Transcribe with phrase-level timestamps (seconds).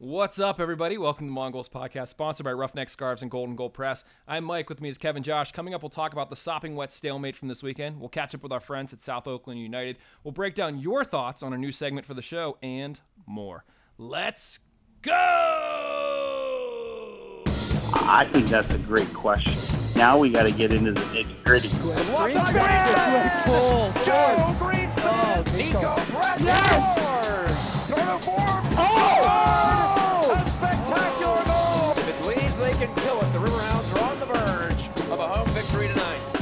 [0.00, 0.96] What's up, everybody?
[0.96, 4.04] Welcome to the Mongols Podcast, sponsored by Roughneck Scarves and Golden Gold Press.
[4.28, 4.68] I'm Mike.
[4.68, 5.50] With me is Kevin Josh.
[5.50, 7.98] Coming up, we'll talk about the sopping wet stalemate from this weekend.
[7.98, 9.98] We'll catch up with our friends at South Oakland United.
[10.22, 13.64] We'll break down your thoughts on a new segment for the show and more.
[13.98, 14.60] Let's
[15.02, 15.10] go!
[17.92, 19.56] I think that's a great question.
[19.96, 21.70] Now we got to get into the nitty gritty.
[21.70, 21.74] Joe
[24.60, 26.98] Greenspan, Nico Bradley scores.
[27.02, 27.17] Northern
[27.58, 29.24] Forbes scored.
[30.30, 31.92] A spectacular goal.
[31.92, 35.26] If it believes they can kill it, the Riverhounds are on the verge of a
[35.26, 36.32] home victory tonight.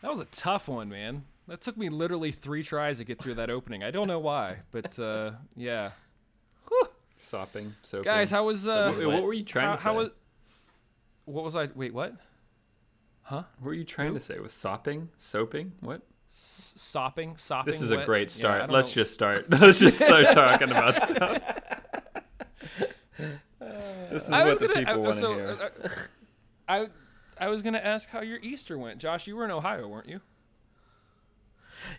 [0.00, 1.24] That was a tough one, man.
[1.48, 3.84] That took me literally three tries to get through that opening.
[3.84, 5.90] I don't know why, but uh, yeah.
[6.68, 6.88] Whew.
[7.18, 8.04] Sopping, soaping.
[8.04, 9.96] Guys, how was uh, Wait, what were you trying how, to how say?
[9.96, 10.10] was?
[11.26, 11.68] What was I?
[11.74, 12.14] Wait, what?
[13.22, 13.42] Huh?
[13.58, 14.38] What were you trying to say?
[14.38, 15.72] Was sopping, soaping?
[15.80, 16.02] What?
[16.36, 17.72] S- sopping, sopping.
[17.72, 18.60] This is a great start.
[18.60, 19.00] don't Let's know.
[19.02, 19.48] just start.
[19.50, 21.42] Let's just start talking about stuff.
[24.10, 24.78] This is I what the gonna.
[24.86, 25.70] people want to so, hear.
[25.88, 25.88] uh,
[26.68, 26.86] I,
[27.38, 29.26] I was gonna ask how your Easter went, Josh.
[29.26, 30.20] You were in Ohio, weren't you?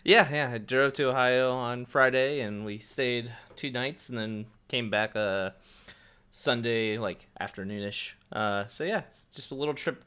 [0.04, 0.50] Yeah, yeah.
[0.54, 5.14] I drove to Ohio on Friday and we stayed two nights and then came back
[5.16, 5.50] uh
[6.32, 8.12] Sunday like afternoonish.
[8.32, 9.02] Uh so yeah,
[9.34, 10.02] just a little trip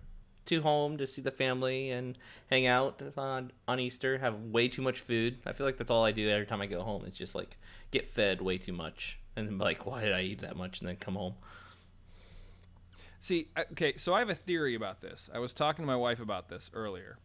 [0.46, 2.18] to home to see the family and
[2.50, 5.38] hang out on on Easter, have way too much food.
[5.46, 7.04] I feel like that's all I do every time I go home.
[7.06, 7.58] It's just like
[7.92, 10.90] get fed way too much and then like why did I eat that much and
[10.90, 11.36] then come home.
[13.20, 15.30] See, okay, so I have a theory about this.
[15.34, 17.20] I was talking to my wife about this earlier.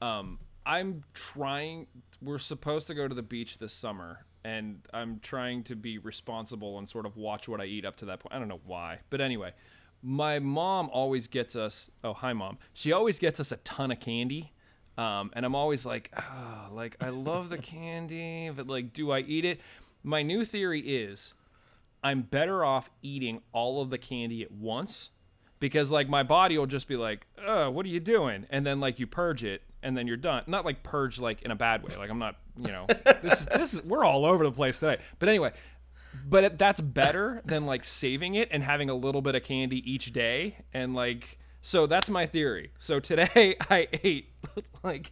[0.00, 1.88] Um, I'm trying.
[2.22, 6.78] We're supposed to go to the beach this summer, and I'm trying to be responsible
[6.78, 8.34] and sort of watch what I eat up to that point.
[8.34, 9.52] I don't know why, but anyway,
[10.06, 11.90] my mom always gets us.
[12.04, 12.58] Oh, hi, mom.
[12.72, 14.52] She always gets us a ton of candy.
[14.96, 19.18] Um, and I'm always like, oh, like I love the candy, but like, do I
[19.18, 19.60] eat it?
[20.04, 21.34] My new theory is
[22.04, 25.10] I'm better off eating all of the candy at once
[25.58, 28.78] because like my body will just be like, "Uh, what are you doing?" And then
[28.78, 30.44] like you purge it and then you're done.
[30.46, 31.96] Not like purge like in a bad way.
[31.96, 32.86] Like I'm not, you know,
[33.22, 35.02] this is this is we're all over the place today.
[35.18, 35.52] But anyway,
[36.24, 40.12] but that's better than like saving it and having a little bit of candy each
[40.12, 42.70] day and like so that's my theory.
[42.78, 44.32] So today I ate
[44.84, 45.10] like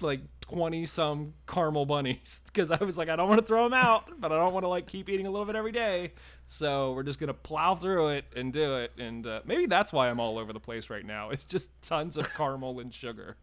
[0.00, 3.74] like 20 some caramel bunnies because I was like, I don't want to throw them
[3.74, 6.12] out, but I don't want to like keep eating a little bit every day.
[6.46, 8.92] So we're just to plow through it and do it.
[8.98, 11.30] And uh, maybe that's why I'm all over the place right now.
[11.30, 13.36] It's just tons of caramel and sugar.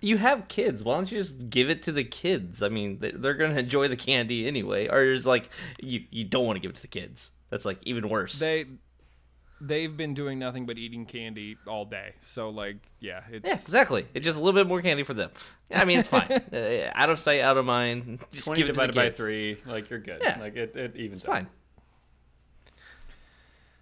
[0.00, 0.82] You have kids.
[0.84, 2.62] Why don't you just give it to the kids?
[2.62, 4.88] I mean, they- they're going to enjoy the candy anyway.
[4.88, 5.50] Or is like
[5.82, 7.30] you you don't want to give it to the kids.
[7.50, 8.38] That's like even worse.
[8.38, 8.66] They.
[9.60, 12.14] They've been doing nothing but eating candy all day.
[12.20, 14.04] So like, yeah, it's Yeah, exactly.
[14.12, 15.30] It's just a little bit more candy for them.
[15.72, 16.30] I mean, it's fine.
[16.52, 18.18] uh, out of sight, out of mind.
[18.32, 19.18] Just Twenty give it to the divided by kids.
[19.18, 20.20] three, like you're good.
[20.22, 20.38] Yeah.
[20.38, 21.46] Like it, it evens It's fine.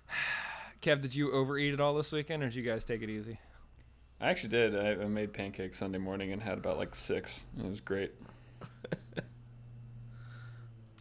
[0.82, 3.38] Kev, did you overeat it all this weekend, or did you guys take it easy?
[4.22, 4.78] I actually did.
[4.78, 7.46] I, I made pancakes Sunday morning and had about like six.
[7.58, 8.12] It was great.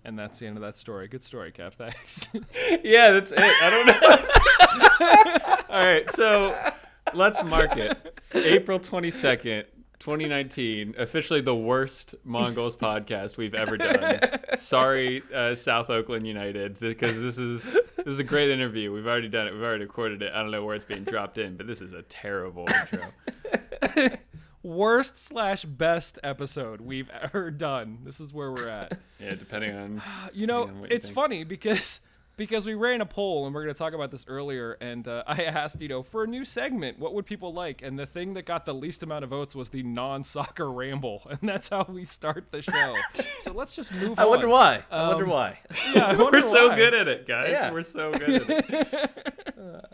[0.03, 1.07] And that's the end of that story.
[1.07, 1.73] Good story, Kev.
[1.73, 2.27] Thanks.
[2.83, 3.39] yeah, that's it.
[3.39, 5.65] I don't know.
[5.75, 6.73] All right, so
[7.13, 8.19] let's mark it.
[8.33, 9.65] April 22nd,
[10.01, 14.19] 2019, officially the worst Mongols podcast we've ever done.
[14.57, 18.91] Sorry, uh, South Oakland United, because this is this is a great interview.
[18.91, 19.53] We've already done it.
[19.53, 20.33] We've already recorded it.
[20.33, 24.17] I don't know where it's being dropped in, but this is a terrible intro.
[24.63, 27.99] Worst slash best episode we've ever done.
[28.03, 28.99] This is where we're at.
[29.19, 30.01] Yeah, depending on
[30.33, 31.15] You know, on what you it's think.
[31.15, 32.01] funny because
[32.41, 35.23] because we ran a poll and we're going to talk about this earlier and uh,
[35.27, 37.83] I asked, you know, for a new segment, what would people like?
[37.83, 41.39] And the thing that got the least amount of votes was the non-soccer ramble, and
[41.47, 42.95] that's how we start the show.
[43.41, 44.19] so let's just move on.
[44.19, 44.29] I on.
[44.31, 44.83] wonder why.
[44.89, 45.59] I wonder Um, why.
[45.93, 46.75] Yeah, I wonder We're so why.
[46.75, 47.49] good at it, guys.
[47.51, 47.71] Yeah.
[47.71, 49.85] We're so good at it.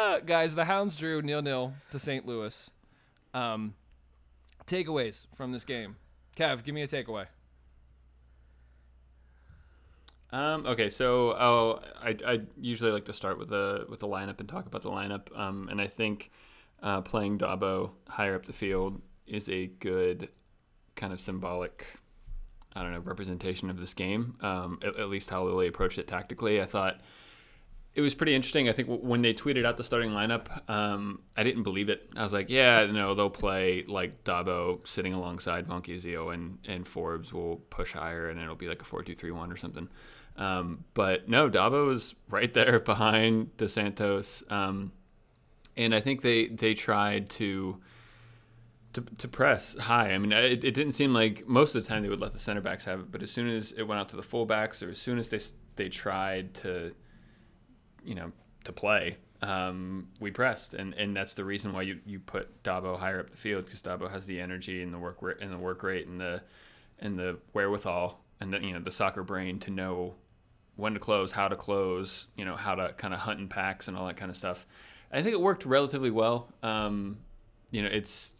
[0.00, 2.26] Uh, guys, the Hounds drew nil nil to St.
[2.26, 2.70] Louis.
[3.34, 3.74] Um,
[4.66, 5.94] takeaways from this game.
[6.36, 7.26] Kev, give me a takeaway.
[10.32, 14.40] Um, okay, so oh, I, I usually like to start with the with the lineup
[14.40, 15.36] and talk about the lineup.
[15.38, 16.30] Um, and I think
[16.82, 20.30] uh, playing Dabo higher up the field is a good
[20.96, 21.86] kind of symbolic,
[22.74, 24.36] I don't know, representation of this game.
[24.40, 26.62] Um, at, at least how Lilley approached it tactically.
[26.62, 27.00] I thought
[27.94, 28.70] it was pretty interesting.
[28.70, 32.08] I think w- when they tweeted out the starting lineup, um, I didn't believe it.
[32.16, 37.34] I was like, yeah, no, they'll play like Dabo sitting alongside Monkizio and, and Forbes
[37.34, 39.88] will push higher and it'll be like a 4 2 3 1 or something.
[40.36, 44.42] Um, but no, Dabo was right there behind Dos Santos.
[44.50, 44.92] Um,
[45.76, 47.80] and I think they, they tried to
[48.94, 50.12] to, to press high.
[50.12, 52.38] I mean, it, it didn't seem like most of the time they would let the
[52.38, 54.90] center backs have it, but as soon as it went out to the fullbacks, or
[54.90, 55.40] as soon as they
[55.76, 56.94] they tried to,
[58.04, 58.32] you know,
[58.64, 62.98] to play, um, we pressed, and, and that's the reason why you, you put Dabo
[62.98, 65.82] higher up the field because Dabo has the energy and the work and the work
[65.82, 66.42] rate and the
[66.98, 70.14] and the wherewithal and the you know the soccer brain to know
[70.76, 73.88] when to close, how to close, you know, how to kind of hunt in packs
[73.88, 74.66] and all that kind of stuff.
[75.12, 76.48] I think it worked relatively well.
[76.62, 77.18] Um,
[77.70, 78.32] you know, it's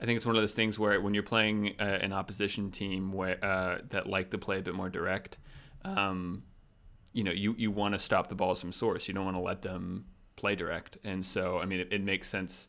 [0.00, 3.12] I think it's one of those things where when you're playing uh, an opposition team
[3.12, 5.38] where uh, that like to play a bit more direct,
[5.84, 6.42] um,
[7.12, 9.06] you know, you, you want to stop the balls from source.
[9.06, 10.98] You don't want to let them play direct.
[11.04, 12.66] And so, I mean, it, it makes sense,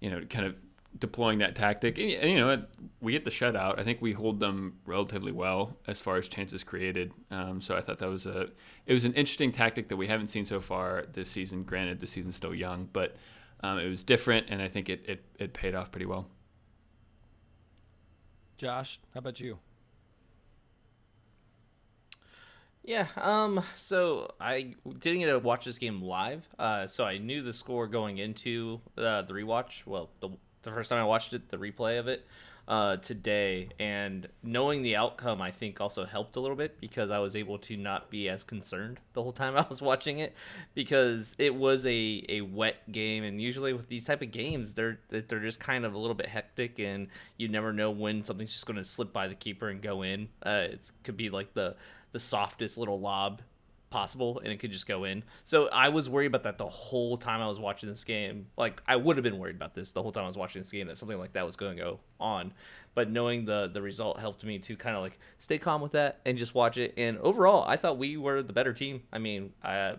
[0.00, 0.54] you know, kind of
[0.98, 1.98] deploying that tactic.
[1.98, 2.64] And, and, you know,
[3.00, 3.78] we get the shutout.
[3.78, 7.12] I think we hold them relatively well as far as chances created.
[7.30, 8.48] Um, so I thought that was a
[8.86, 11.62] it was an interesting tactic that we haven't seen so far this season.
[11.64, 13.16] Granted, the season's still young, but
[13.62, 16.26] um, it was different, and I think it, it, it paid off pretty well.
[18.56, 19.58] Josh, how about you?
[22.84, 27.40] Yeah, um, so I didn't get to watch this game live, uh, so I knew
[27.40, 29.86] the score going into uh, the rewatch.
[29.86, 30.30] Well, the,
[30.62, 32.26] the first time I watched it, the replay of it
[32.68, 37.18] uh, today, and knowing the outcome, I think also helped a little bit because I
[37.18, 40.34] was able to not be as concerned the whole time I was watching it
[40.74, 45.00] because it was a, a wet game, and usually with these type of games, they're
[45.10, 48.66] they're just kind of a little bit hectic, and you never know when something's just
[48.66, 50.28] going to slip by the keeper and go in.
[50.44, 51.74] Uh, it could be like the
[52.12, 53.42] the softest little lob
[53.92, 55.22] possible and it could just go in.
[55.44, 58.46] So I was worried about that the whole time I was watching this game.
[58.56, 60.72] Like I would have been worried about this the whole time I was watching this
[60.72, 62.54] game that something like that was going to go on.
[62.94, 66.20] But knowing the the result helped me to kind of like stay calm with that
[66.26, 66.94] and just watch it.
[66.96, 69.02] And overall, I thought we were the better team.
[69.12, 69.52] I mean,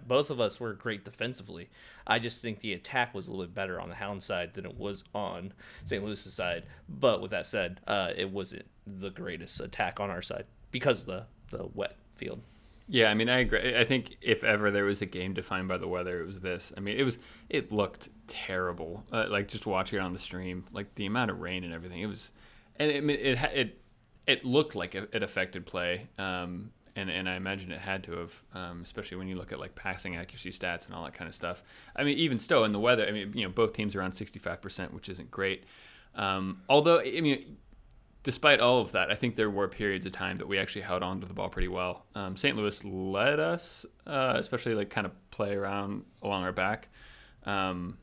[0.08, 1.70] both of us were great defensively.
[2.06, 4.66] I just think the attack was a little bit better on the Hound side than
[4.66, 5.54] it was on
[5.86, 6.04] St.
[6.04, 6.66] Louis's side.
[6.90, 11.06] But with that said, uh, it wasn't the greatest attack on our side because of
[11.08, 12.42] the the wet field.
[12.88, 13.78] Yeah, I mean, I agree.
[13.78, 16.74] I think if ever there was a game defined by the weather, it was this.
[16.76, 17.18] I mean, it was
[17.50, 19.04] it looked terrible.
[19.12, 22.02] Uh, like just watching it on the stream, like the amount of rain and everything.
[22.02, 22.32] It was,
[22.78, 23.82] and it it it
[24.28, 26.10] it looked like it affected play.
[26.18, 29.60] Um, and and I imagine it had to have, um, especially when you look at
[29.60, 31.64] like passing accuracy stats and all that kind of stuff.
[31.96, 34.12] I mean, even still in the weather, I mean, you know, both teams are around
[34.12, 35.64] sixty five percent, which isn't great.
[36.16, 37.58] Um, although, I mean,
[38.24, 41.04] despite all of that, I think there were periods of time that we actually held
[41.04, 42.06] on to the ball pretty well.
[42.16, 42.56] Um, St.
[42.56, 46.88] Louis let us, uh, especially like kind of play around along our back,
[47.46, 47.98] um,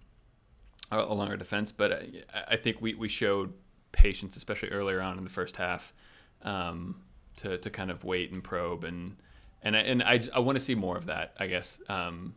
[0.91, 1.73] along our defense.
[1.73, 2.09] But I,
[2.49, 3.53] I, think we, we showed
[3.93, 5.95] patience, especially earlier on in the first half,
[6.43, 7.03] um,
[7.37, 9.17] to, to kind of wait and probe and
[9.63, 12.35] and I, and I, I want to see more of that, I guess, um,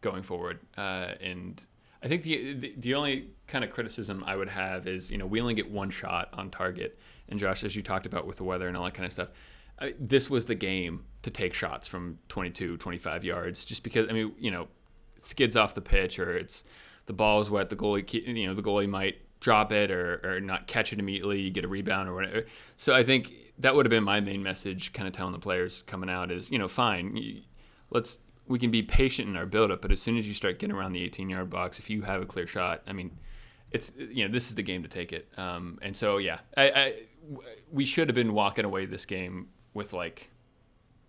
[0.00, 0.60] going forward.
[0.76, 1.62] Uh, and
[2.02, 5.26] I think the, the, the only kind of criticism I would have is you know
[5.26, 6.98] we only get one shot on target,
[7.28, 9.28] and Josh, as you talked about with the weather and all that kind of stuff,
[9.80, 14.12] I, this was the game to take shots from 22, 25 yards, just because I
[14.12, 14.68] mean you know
[15.18, 16.64] skids off the pitch or it's
[17.06, 20.40] the ball is wet, the goalie you know the goalie might drop it or, or
[20.40, 22.44] not catch it immediately, you get a rebound or whatever.
[22.76, 25.82] So I think that would have been my main message, kind of telling the players
[25.86, 27.42] coming out is you know fine,
[27.90, 28.18] let's
[28.48, 30.92] we can be patient in our buildup, but as soon as you start getting around
[30.92, 33.18] the 18 yard box, if you have a clear shot, I mean,
[33.70, 35.28] it's you know this is the game to take it.
[35.36, 36.94] Um, and so yeah, I, I,
[37.70, 40.30] we should have been walking away this game with like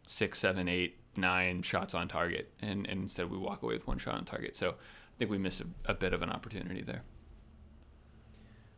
[0.07, 3.97] six, seven, eight, nine shots on target, and, and instead we walk away with one
[3.97, 4.55] shot on target.
[4.55, 7.03] So I think we missed a, a bit of an opportunity there.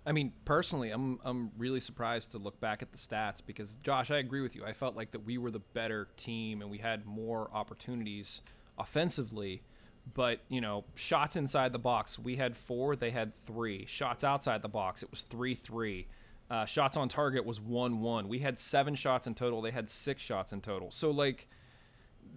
[0.06, 4.10] I mean, personally, I'm I'm really surprised to look back at the stats because Josh,
[4.10, 4.66] I agree with you.
[4.66, 8.42] I felt like that we were the better team and we had more opportunities
[8.80, 9.62] offensively,
[10.16, 13.86] but you know, shots inside the box, we had four, they had three.
[13.86, 16.08] Shots outside the box, it was three three.
[16.50, 18.28] Uh, shots on target was one one.
[18.28, 19.62] We had seven shots in total.
[19.62, 20.90] They had six shots in total.
[20.90, 21.48] So like,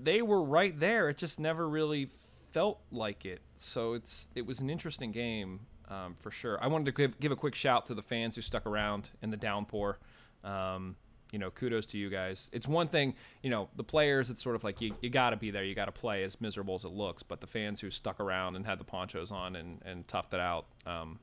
[0.01, 1.09] they were right there.
[1.09, 2.11] It just never really
[2.53, 3.41] felt like it.
[3.57, 6.63] So it's it was an interesting game um, for sure.
[6.63, 9.31] I wanted to give, give a quick shout to the fans who stuck around in
[9.31, 9.99] the downpour.
[10.43, 10.97] Um,
[11.33, 12.49] you know, kudos to you guys.
[12.53, 15.37] It's one thing, you know, the players, it's sort of like you, you got to
[15.37, 17.25] be there, you got to play as miserable as it looks.
[17.25, 20.39] But the fans who stuck around and had the ponchos on and, and toughed it
[20.39, 21.19] out, um,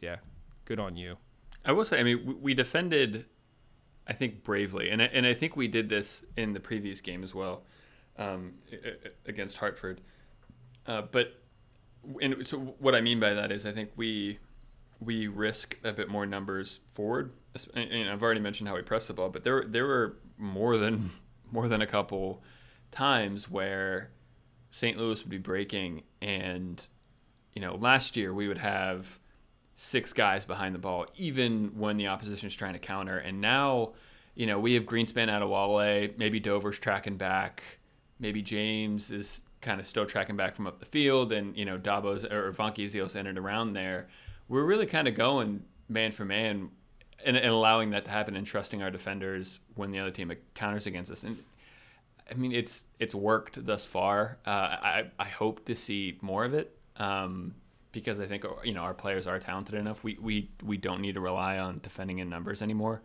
[0.00, 0.16] yeah,
[0.66, 1.16] good on you.
[1.64, 3.24] I will say, I mean, we defended,
[4.06, 4.90] I think, bravely.
[4.90, 7.62] And, and I think we did this in the previous game as well
[8.18, 8.52] um,
[9.24, 10.02] against Hartford.
[10.86, 11.40] Uh, but
[12.20, 14.38] and so what I mean by that is I think we
[15.00, 17.32] we risk a bit more numbers forward.
[17.74, 21.10] And I've already mentioned how we press the ball, but there there were more than
[21.50, 22.42] more than a couple
[22.90, 24.10] times where
[24.70, 24.96] St.
[24.96, 26.84] Louis would be breaking, and
[27.52, 29.18] you know last year we would have
[29.74, 33.18] six guys behind the ball, even when the opposition is trying to counter.
[33.18, 33.92] And now,
[34.34, 37.62] you know, we have Greenspan Adewole, maybe Dover's tracking back,
[38.18, 41.76] maybe James is kind of still tracking back from up the field, and you know,
[41.76, 44.08] Dabo's or Vanke entered around there.
[44.48, 46.70] We're really kind of going man for man
[47.24, 50.86] and, and allowing that to happen and trusting our defenders when the other team counters
[50.86, 51.22] against us.
[51.22, 51.38] And
[52.30, 54.38] I mean, it's it's worked thus far.
[54.46, 57.54] Uh, I I hope to see more of it um,
[57.92, 60.04] because I think you know our players are talented enough.
[60.04, 63.02] We we we don't need to rely on defending in numbers anymore.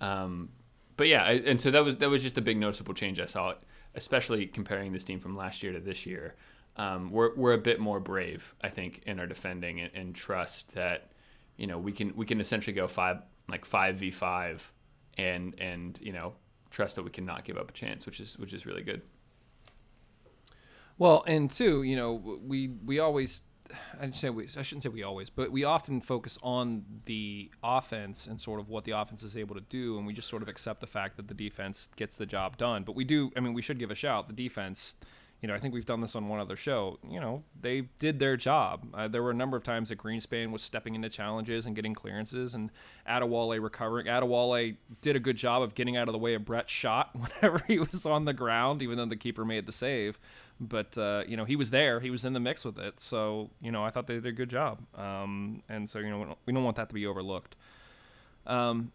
[0.00, 0.50] Um,
[0.96, 3.54] but yeah, and so that was that was just a big noticeable change I saw,
[3.96, 6.34] especially comparing this team from last year to this year.
[6.76, 10.74] Um, we're we're a bit more brave, I think, in our defending and, and trust
[10.74, 11.10] that
[11.56, 14.70] you know we can we can essentially go five like five v five,
[15.16, 16.34] and and you know
[16.70, 19.02] trust that we cannot give up a chance, which is which is really good.
[20.98, 23.42] Well, and two, you know, we we always
[24.00, 28.26] I say we, I shouldn't say we always, but we often focus on the offense
[28.26, 30.48] and sort of what the offense is able to do, and we just sort of
[30.48, 32.82] accept the fact that the defense gets the job done.
[32.82, 34.28] But we do, I mean, we should give a shout.
[34.28, 34.96] The defense
[35.42, 36.98] you know, I think we've done this on one other show.
[37.08, 38.86] You know, they did their job.
[38.94, 41.94] Uh, there were a number of times that Greenspan was stepping into challenges and getting
[41.94, 42.70] clearances, and
[43.08, 44.06] Adewole recovering.
[44.06, 47.62] Adewole did a good job of getting out of the way of Brett's shot whenever
[47.66, 50.18] he was on the ground, even though the keeper made the save.
[50.60, 52.00] But uh, you know, he was there.
[52.00, 53.00] He was in the mix with it.
[53.00, 54.80] So you know, I thought they did a good job.
[54.96, 57.56] Um, and so you know, we don't want that to be overlooked.
[58.46, 58.92] Um,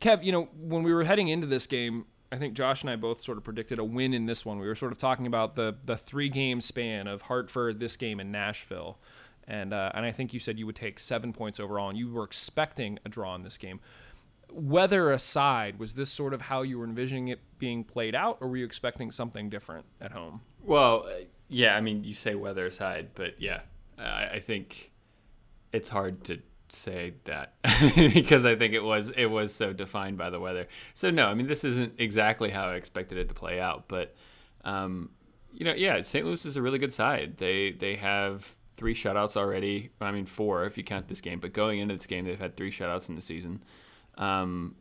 [0.00, 2.96] Kev, you know, when we were heading into this game, I think Josh and I
[2.96, 4.58] both sort of predicted a win in this one.
[4.58, 8.20] We were sort of talking about the the three game span of Hartford, this game,
[8.20, 8.98] and Nashville,
[9.46, 12.12] and uh, and I think you said you would take seven points overall, and you
[12.12, 13.80] were expecting a draw in this game.
[14.56, 18.48] Weather aside, was this sort of how you were envisioning it being played out, or
[18.48, 20.42] were you expecting something different at home?
[20.62, 23.62] Well, uh, yeah, I mean, you say weather aside, but yeah,
[23.98, 24.92] I, I think
[25.72, 26.38] it's hard to
[26.70, 27.54] say that
[27.94, 30.68] because I think it was it was so defined by the weather.
[30.94, 34.14] So no, I mean this isn't exactly how I expected it to play out, but
[34.64, 35.10] um,
[35.52, 36.24] you know, yeah, St.
[36.24, 37.36] Louis is a really good side.
[37.38, 39.90] They they have three shutouts already.
[40.00, 42.56] I mean four if you count this game, but going into this game they've had
[42.56, 43.62] three shutouts in the season.
[44.16, 44.76] Um,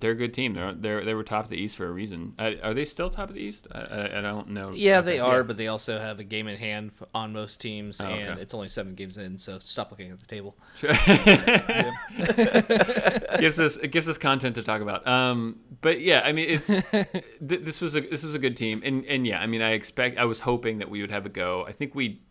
[0.00, 0.54] they're a good team.
[0.54, 2.34] They're, they're they were top of the East for a reason.
[2.38, 3.66] are they still top of the East?
[3.72, 4.70] I, I, I don't know.
[4.72, 8.04] Yeah, they are, but they also have a game in hand on most teams, oh,
[8.04, 8.40] and okay.
[8.40, 9.38] it's only seven games in.
[9.38, 10.56] So stop looking at the table.
[10.76, 10.90] Sure.
[13.40, 15.04] gives us it gives us content to talk about.
[15.06, 18.82] Um, but yeah, I mean, it's th- this was a this was a good team,
[18.84, 21.30] and and yeah, I mean, I expect I was hoping that we would have a
[21.30, 21.66] go.
[21.66, 22.22] I think we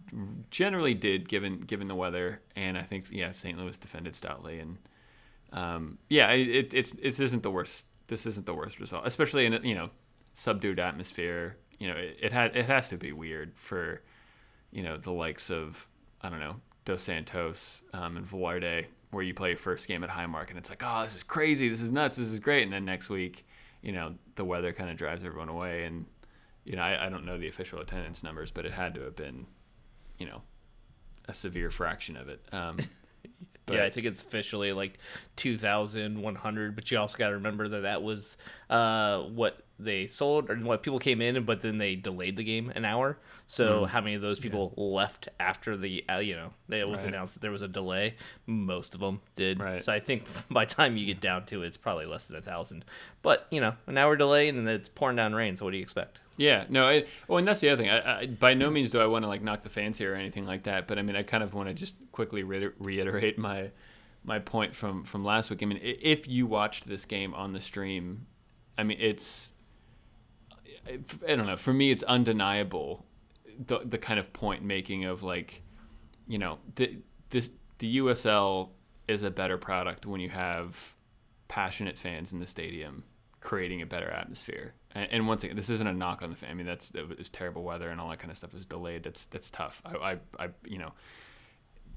[0.52, 3.58] generally did, given given the weather, and I think yeah, St.
[3.58, 4.78] Louis defended stoutly and
[5.54, 7.86] um, yeah, it, it's it isn't the worst.
[8.08, 9.90] This isn't the worst result, especially in a, you know
[10.34, 11.58] subdued atmosphere.
[11.80, 14.02] You know, it, it had it has to be weird for
[14.72, 15.88] you know the likes of
[16.22, 20.10] I don't know Dos Santos um, and Velarde, where you play your first game at
[20.10, 22.72] Highmark and it's like, oh, this is crazy, this is nuts, this is great, and
[22.72, 23.46] then next week,
[23.82, 26.06] you know, the weather kind of drives everyone away, and
[26.64, 29.16] you know, I, I don't know the official attendance numbers, but it had to have
[29.16, 29.48] been,
[30.18, 30.42] you know,
[31.28, 32.42] a severe fraction of it.
[32.52, 32.78] Um,
[33.68, 34.98] But, yeah, I think it's officially like
[35.36, 38.38] 2,100, but you also got to remember that that was
[38.70, 42.72] uh, what they sold or what people came in, but then they delayed the game
[42.76, 43.18] an hour.
[43.46, 43.88] So mm.
[43.88, 44.84] how many of those people yeah.
[44.84, 47.14] left after the uh, you know it was right.
[47.14, 48.16] announced that there was a delay?
[48.46, 49.62] Most of them did.
[49.62, 49.84] Right.
[49.84, 52.38] So I think by the time you get down to it, it's probably less than
[52.38, 52.86] a thousand.
[53.22, 55.56] But you know, an hour delay and it's pouring down rain.
[55.56, 56.22] So what do you expect?
[56.38, 56.88] Yeah, no.
[56.88, 57.90] I, well, and that's the other thing.
[57.90, 60.16] I, I, by no means do I want to like knock the fans here or
[60.16, 60.88] anything like that.
[60.88, 63.70] But I mean, I kind of want to just quickly re- reiterate my
[64.24, 65.64] my point from from last week.
[65.64, 68.28] I mean, if you watched this game on the stream,
[68.78, 69.52] I mean, it's
[70.88, 71.58] I don't know.
[71.58, 73.06] For me, it's undeniable
[73.66, 75.64] the the kind of point making of like,
[76.28, 76.98] you know, the
[77.30, 78.70] this the USL
[79.08, 80.94] is a better product when you have
[81.48, 83.04] passionate fans in the stadium
[83.40, 84.74] creating a better atmosphere.
[84.94, 86.50] And, and once again, this isn't a knock on the fan.
[86.50, 89.04] I mean, that's it was terrible weather and all that kind of stuff was delayed.
[89.04, 89.82] That's that's tough.
[89.86, 90.94] I I, I you know.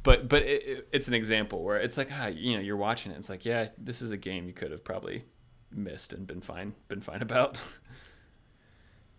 [0.03, 3.19] But but it, it's an example where it's like ah you know you're watching it.
[3.19, 5.25] It's like yeah this is a game you could have probably
[5.73, 7.61] missed and been fine been fine about.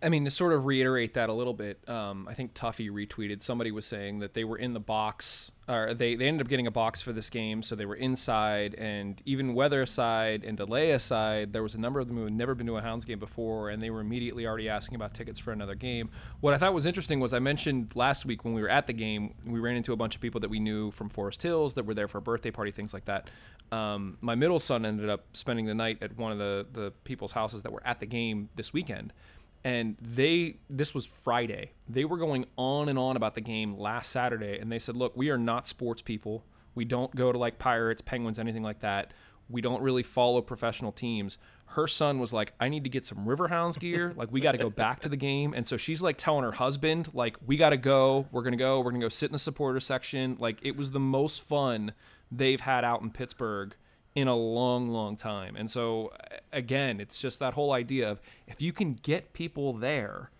[0.03, 3.43] I mean, to sort of reiterate that a little bit, um, I think Tuffy retweeted.
[3.43, 6.65] Somebody was saying that they were in the box, or they, they ended up getting
[6.65, 8.73] a box for this game, so they were inside.
[8.75, 12.33] And even weather aside and delay aside, there was a number of them who had
[12.33, 15.39] never been to a Hounds game before, and they were immediately already asking about tickets
[15.39, 16.09] for another game.
[16.39, 18.93] What I thought was interesting was I mentioned last week when we were at the
[18.93, 21.85] game, we ran into a bunch of people that we knew from Forest Hills that
[21.85, 23.29] were there for a birthday party, things like that.
[23.71, 27.33] Um, my middle son ended up spending the night at one of the, the people's
[27.33, 29.13] houses that were at the game this weekend
[29.63, 31.71] and they this was Friday.
[31.87, 35.15] They were going on and on about the game last Saturday and they said, "Look,
[35.15, 36.43] we are not sports people.
[36.75, 39.13] We don't go to like Pirates, Penguins, anything like that.
[39.49, 41.37] We don't really follow professional teams.
[41.65, 44.13] Her son was like, I need to get some Riverhounds gear.
[44.21, 45.53] Like, we got to go back to the game.
[45.53, 48.27] And so she's like telling her husband, like, we got to go.
[48.31, 48.79] We're going to go.
[48.79, 50.37] We're going to go sit in the supporter section.
[50.39, 51.93] Like, it was the most fun
[52.31, 53.75] they've had out in Pittsburgh
[54.15, 55.55] in a long, long time.
[55.55, 56.11] And so,
[56.51, 60.31] again, it's just that whole idea of if you can get people there,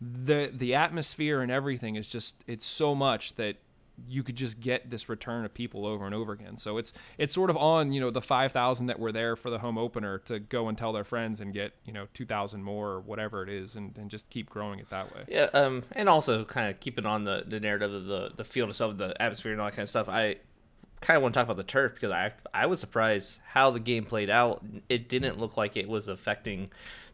[0.00, 3.56] the the atmosphere and everything is just it's so much that
[4.08, 6.56] you could just get this return of people over and over again.
[6.56, 9.50] So it's it's sort of on you know the five thousand that were there for
[9.50, 12.62] the home opener to go and tell their friends and get you know two thousand
[12.62, 15.24] more or whatever it is, and, and just keep growing it that way.
[15.28, 18.70] Yeah, um, and also kind of keeping on the, the narrative of the the field
[18.70, 20.08] itself, the atmosphere, and all that kind of stuff.
[20.08, 20.36] I
[21.00, 23.80] kind of want to talk about the turf because I I was surprised how the
[23.80, 24.64] game played out.
[24.88, 26.68] It didn't look like it was affecting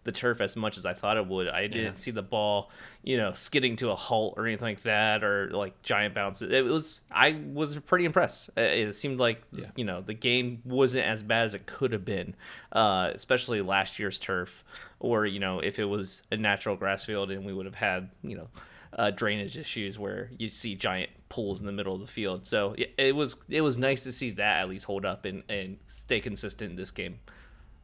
[0.05, 1.49] the turf as much as I thought it would.
[1.49, 2.71] I didn't see the ball,
[3.03, 6.53] you know, skidding to a halt or anything like that, or like giant bounces.
[6.53, 8.51] It was I was pretty impressed.
[8.57, 9.43] It seemed like
[9.77, 12.35] you know the game wasn't as bad as it could have been,
[12.73, 14.65] uh, especially last year's turf,
[15.01, 18.11] or you know if it was a natural grass field and we would have had
[18.23, 18.49] you know
[18.97, 22.47] uh, drainage issues where you see giant pools in the middle of the field.
[22.47, 25.43] So it, it was it was nice to see that at least hold up and,
[25.49, 27.19] and stay consistent in this game.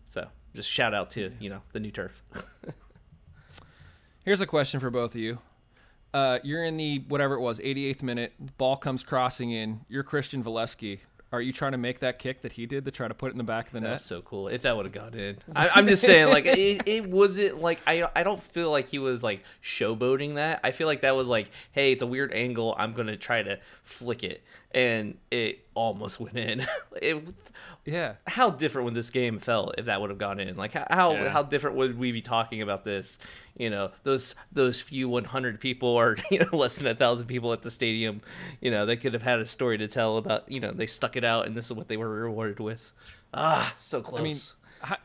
[0.05, 2.23] So just shout out to you know the new turf.
[4.25, 5.39] Here's a question for both of you.
[6.15, 8.33] Uh, you're in the whatever it was, 88th minute.
[8.59, 9.81] Ball comes crossing in.
[9.89, 11.01] You're Christian Volesky.
[11.33, 13.33] Are you trying to make that kick that he did to try to put it
[13.33, 13.91] in the back of the net?
[13.93, 14.49] That's so cool.
[14.49, 17.81] If that would have gone in, I, I'm just saying, like it, it wasn't like
[17.87, 20.61] I I don't feel like he was like showboating that.
[20.63, 22.75] I feel like that was like, hey, it's a weird angle.
[22.79, 24.43] I'm gonna try to flick it,
[24.75, 26.67] and it almost went in.
[27.01, 27.25] it,
[27.85, 28.15] Yeah.
[28.27, 30.57] how different would this game felt if that would have gone in?
[30.57, 31.29] Like how how, Yeah.
[31.31, 33.19] how different would we be talking about this?
[33.59, 37.53] You know, those those few 100 people or you know less than a thousand people
[37.53, 38.21] at the stadium.
[38.61, 40.51] You know, they could have had a story to tell about.
[40.51, 42.93] You know, they stuck it out, and this is what they were rewarded with.
[43.35, 44.21] Ah, so close.
[44.21, 44.37] I mean,
[44.83, 44.99] Hi-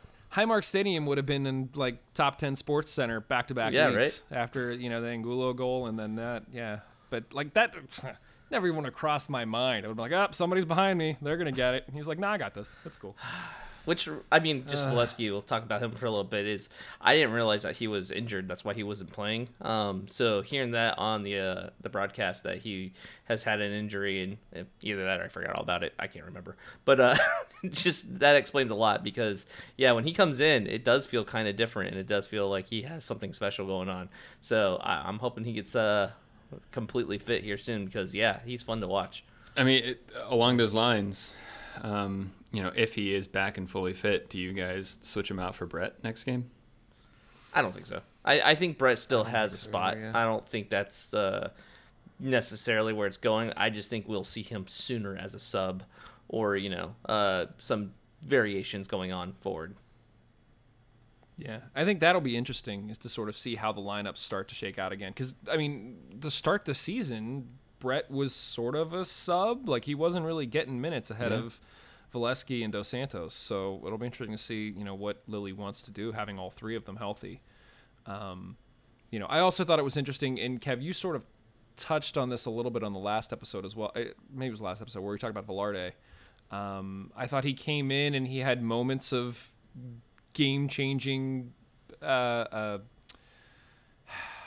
[0.45, 3.95] Highmark Stadium would have been in like top 10 sports center back to back Yeah,
[3.95, 6.43] weeks after, you know, the Angulo goal and then that.
[6.53, 6.79] Yeah.
[7.09, 7.73] But like that
[8.51, 9.85] never even would have crossed my mind.
[9.85, 11.17] I would be like, oh, somebody's behind me.
[11.21, 11.83] They're going to get it.
[11.87, 12.75] And he's like, nah, I got this.
[12.83, 13.15] That's cool.
[13.85, 15.31] Which I mean, just Volesky.
[15.31, 16.45] We'll talk about him for a little bit.
[16.45, 16.67] Is
[16.99, 18.45] I didn't realize that he was injured.
[18.49, 19.47] That's why he wasn't playing.
[19.61, 22.91] Um, so hearing that on the uh, the broadcast that he
[23.29, 25.93] has had an injury and uh, either that or I forgot all about it.
[25.97, 26.57] I can't remember.
[26.83, 27.15] But uh,
[27.69, 29.45] just that explains a lot because
[29.77, 32.49] yeah, when he comes in, it does feel kind of different and it does feel
[32.49, 34.09] like he has something special going on.
[34.41, 36.11] So I, I'm hoping he gets uh
[36.71, 39.23] completely fit here soon because yeah, he's fun to watch.
[39.55, 41.33] I mean, it, along those lines,
[41.81, 45.39] um, you know, if he is back and fully fit, do you guys switch him
[45.39, 46.49] out for Brett next game?
[47.53, 48.01] I don't think so.
[48.23, 49.93] I, I think Brett still has a spot.
[49.93, 50.11] either, yeah.
[50.13, 51.49] I don't think that's uh,
[52.19, 53.51] necessarily where it's going.
[53.57, 55.83] I just think we'll see him sooner as a sub
[56.29, 59.75] or, you know, uh, some variations going on forward.
[61.37, 64.47] Yeah, I think that'll be interesting is to sort of see how the lineups start
[64.49, 65.11] to shake out again.
[65.11, 69.93] Because I mean, to start the season, Brett was sort of a sub, like he
[69.93, 71.59] wasn't really getting minutes ahead of
[72.13, 73.35] Volesky and Dos Santos.
[73.35, 76.49] So it'll be interesting to see, you know, what Lilley wants to do, having all
[76.49, 77.41] three of them healthy.
[78.07, 78.57] Um,
[79.11, 81.23] you know, I also thought it was interesting, and Kev, you sort of
[81.75, 83.91] touched on this a little bit on the last episode as well.
[83.95, 85.91] eh, Maybe it was the last episode where we talked about Velarde.
[86.49, 89.51] Um, I thought he came in and he had moments of
[90.37, 91.51] game changing
[92.01, 92.77] uh, uh,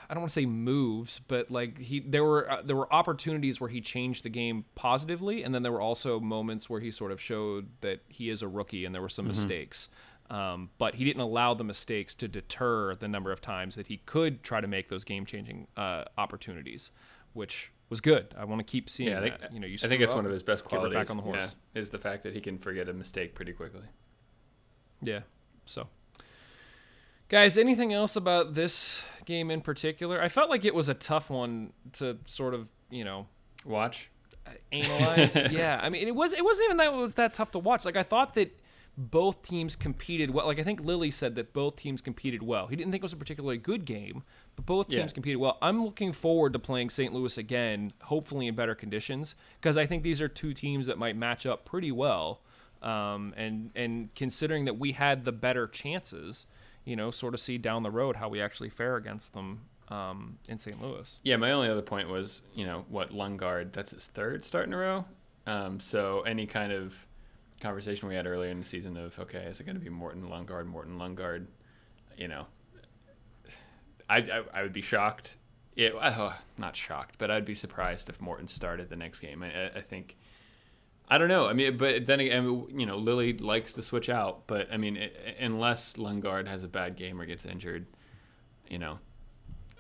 [0.09, 3.61] I don't want to say moves, but like he there were uh, there were opportunities
[3.61, 7.12] where he changed the game positively, and then there were also moments where he sort
[7.12, 9.88] of showed that he is a rookie and there were some mistakes.
[10.29, 13.98] Um, but he didn't allow the mistakes to deter the number of times that he
[13.98, 16.92] could try to make those game changing uh, opportunities,
[17.33, 18.35] which was good.
[18.38, 19.53] I want to keep seeing Yeah, I think, that.
[19.53, 20.94] You know, you I think it's up, one of his best qualities.
[20.96, 21.55] back on the horse.
[21.74, 23.87] yeah, is the fact that he can forget a mistake pretty quickly.
[25.03, 25.20] Yeah.
[25.70, 25.88] So,
[27.28, 30.20] guys, anything else about this game in particular?
[30.20, 33.26] I felt like it was a tough one to sort of, you know,
[33.64, 34.11] Watch.
[34.46, 35.37] Uh, analyze.
[35.50, 37.85] yeah, I mean, it was it wasn't even that it was that tough to watch.
[37.85, 38.56] Like I thought that
[38.96, 40.46] both teams competed well.
[40.46, 42.66] Like I think Lilley said that both teams competed well.
[42.66, 44.22] He didn't think it was a particularly good game,
[44.56, 45.14] but both teams Yeah.
[45.14, 45.59] competed well.
[45.62, 47.12] I'm looking forward to playing St.
[47.12, 51.16] Louis again, hopefully in better conditions, because I think these are two teams that might
[51.16, 52.40] match up pretty well.
[52.83, 56.47] Um, and and considering that we had the better chances,
[56.85, 60.38] you know, sort of see down the road how we actually fare against them um,
[60.49, 60.81] in St.
[60.81, 61.21] Louis.
[61.23, 64.73] Yeah, my only other point was, you know, what Lundgaard, that's his third start in
[64.73, 65.05] a row.
[65.47, 67.07] Um, so any kind of
[67.61, 70.23] conversation we had earlier in the season of, okay, is it going to be Morton
[70.29, 71.47] Lundgaard, Morton Lundgaard,
[72.16, 72.47] you know,
[74.09, 75.37] I, I, I would be shocked.
[75.77, 79.43] It, uh, not shocked, but I'd be surprised if Morton started the next game.
[79.43, 80.16] I- I think
[81.11, 81.49] I don't know.
[81.49, 84.46] I mean, but then again, you know, Lilley likes to switch out.
[84.46, 85.11] But I mean, i
[85.42, 87.87] unless Lundgaard has a bad game or gets injured,
[88.68, 89.01] you know,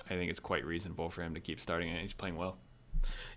[0.06, 2.58] I think it's quite reasonable for him to keep starting and he's playing well.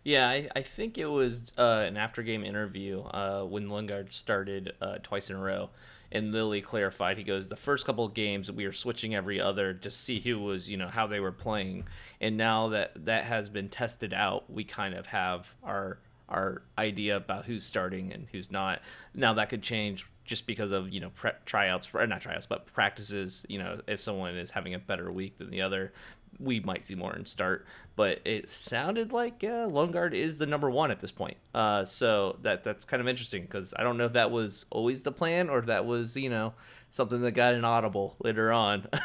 [0.04, 4.74] Yeah, I, I think it was uh, an after game interview uh, when Lundgaard started
[4.82, 5.70] uh, twice in a row.
[6.12, 9.74] And Lilley clarified, he goes, the first couple of games we were switching every other
[9.74, 11.86] to see who was, you know, how they were playing.
[12.22, 17.18] And now that that has been tested out, we kind of have our our idea
[17.18, 18.82] about who's starting and who's not.
[19.14, 21.12] Now that could change just because of you know
[21.46, 23.46] tryouts, or not tryouts, but practices.
[23.50, 25.94] You know, if someone is having a better week than the other,
[26.40, 27.66] we might see more in start.
[27.96, 31.38] But it sounded like uh, Lundgaard is the number one at this point.
[31.54, 35.04] Uh, so that that's kind of interesting because I don't know if that was always
[35.04, 36.54] the plan or if that was you know
[36.90, 38.88] something that got an audible later on.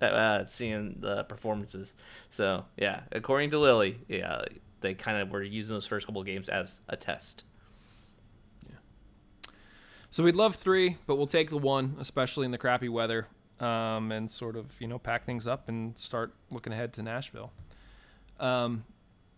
[0.00, 1.94] uh, seeing the performances.
[2.30, 4.42] So yeah, according to Lilley, yeah,
[4.82, 7.44] they kind of were using those first couple games as a test.
[8.68, 8.76] Yeah.
[10.10, 13.28] So we'd love three, but we'll take the one, especially in the crappy weather,
[13.60, 17.52] um, and sort of you know pack things up and start looking ahead to Nashville.
[18.38, 18.84] Um,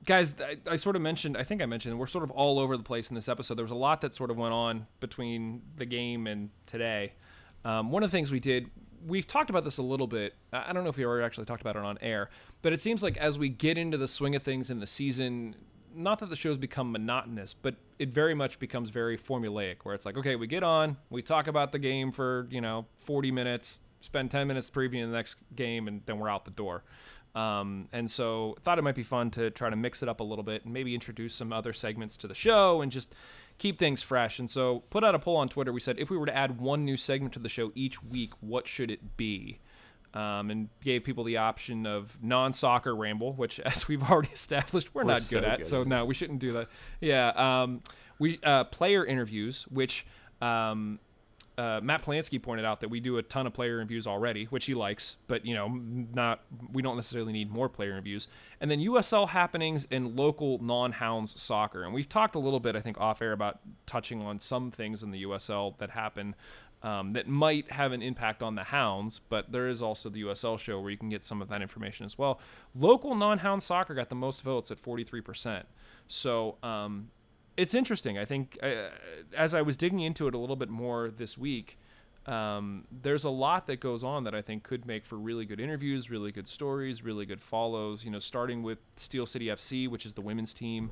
[0.07, 2.77] guys, I, I, sort of mentioned, I think I mentioned, we're sort of all over
[2.77, 3.55] the place in this episode.
[3.55, 7.13] There was a lot that sort of went on between the game and today.
[7.65, 8.71] Um, one of the things we did,
[9.07, 10.35] we've talked about this a little bit.
[10.53, 12.31] I don't know if we ever actually talked about it on air,
[12.65, 15.55] but it seems like as we get into the swing of things in the season,
[15.95, 20.07] not that the shows become monotonous, but it very much becomes very formulaic where it's
[20.07, 23.81] like, okay, we get on, we talk about the game for, you know, 40 minutes,
[24.01, 26.85] spend 10 minutes previewing the next game, and then we're out the door.
[27.35, 30.25] Um, and so thought it might be fun to try to mix it up a
[30.25, 33.15] little bit and maybe introduce some other segments to the show and just
[33.59, 34.39] keep things fresh.
[34.39, 35.71] And so put out a poll on Twitter.
[35.71, 38.33] We said if we were to add one new segment to the show each week,
[38.41, 39.59] what should it be?
[40.15, 45.03] Um, and gave people the option of non-soccer ramble, which, as we've already established, we're,
[45.03, 45.59] we're not so good at.
[45.59, 45.67] Good.
[45.67, 46.69] So no, we shouldn't do that.
[47.01, 47.83] Yeah, um,
[48.19, 50.07] we uh, player interviews, which
[50.41, 51.01] um,
[51.57, 54.67] uh, Matt Plansky pointed out that we do a ton of player interviews already, which
[54.67, 56.41] he likes, but you know, not
[56.73, 58.29] we don't necessarily need more player interviews.
[58.61, 62.81] And then USL happenings and local non-hounds soccer, and we've talked a little bit, I
[62.81, 66.35] think, off air about touching on some things in the USL that happen
[66.85, 70.59] um, that might have an impact on the hounds, but there is also the USL
[70.59, 72.39] show where you can get some of that information as well.
[72.75, 75.63] Local non hound soccer got the most votes at 43%.
[76.09, 77.11] So um,
[77.57, 78.19] it's interesting.
[78.19, 78.91] I think uh,
[79.35, 81.79] as I was digging into it a little bit more this week,
[82.27, 85.61] um, there's a lot that goes on that I think could make for really good
[85.61, 88.05] interviews, really good stories, really good follows.
[88.05, 90.91] You know, starting with Steel City FC, which is the women's team.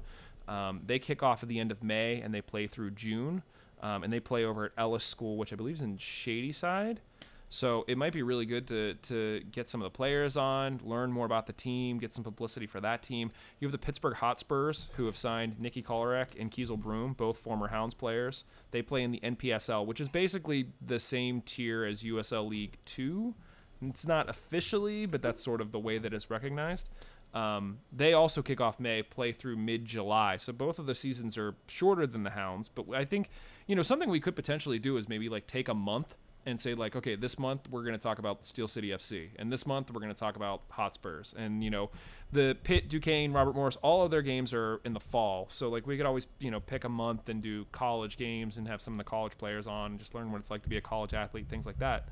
[0.48, 3.42] Um, they kick off at the end of May and they play through June
[3.82, 7.00] um, and they play over at Ellis School, which I believe is in Shadyside.
[7.48, 11.12] So it might be really good to to get some of the players on, learn
[11.12, 13.30] more about the team, get some publicity for that team.
[13.60, 17.68] You have the Pittsburgh Hotspurs, who have signed Nikki Kolarek and Kiesel Broom, both former
[17.68, 18.44] Hounds players.
[18.70, 23.34] They play in the NPSL, which is basically the same tier as USL League Two.
[23.82, 26.88] It's not officially, but that's sort of the way that it's recognized.
[27.34, 30.36] Um, they also kick off May, play through mid July.
[30.36, 32.68] So both of the seasons are shorter than the Hounds.
[32.68, 33.28] But I think,
[33.66, 36.75] you know, something we could potentially do is maybe like take a month and say
[36.75, 39.92] like, okay, this month we're going to talk about Steel City FC, and this month
[39.92, 41.90] we're going to talk about Hotspurs, and you know,
[42.33, 45.46] the Pitt, Duquesne, Robert Morris, all of their games are in the fall.
[45.51, 48.66] So like we could always you know pick a month and do college games and
[48.66, 50.77] have some of the college players on, and just learn what it's like to be
[50.77, 52.09] a college athlete, things like that.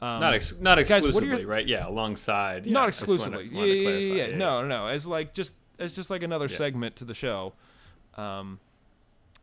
[0.00, 1.66] Um, not ex- not exclusively, guys, your, right?
[1.66, 2.66] Yeah, alongside.
[2.66, 3.48] Yeah, not exclusively.
[3.48, 6.48] Wanna, wanna yeah, yeah, yeah, yeah, No, no, as like just as just like another
[6.48, 7.54] segment to the show.
[8.14, 8.60] Um,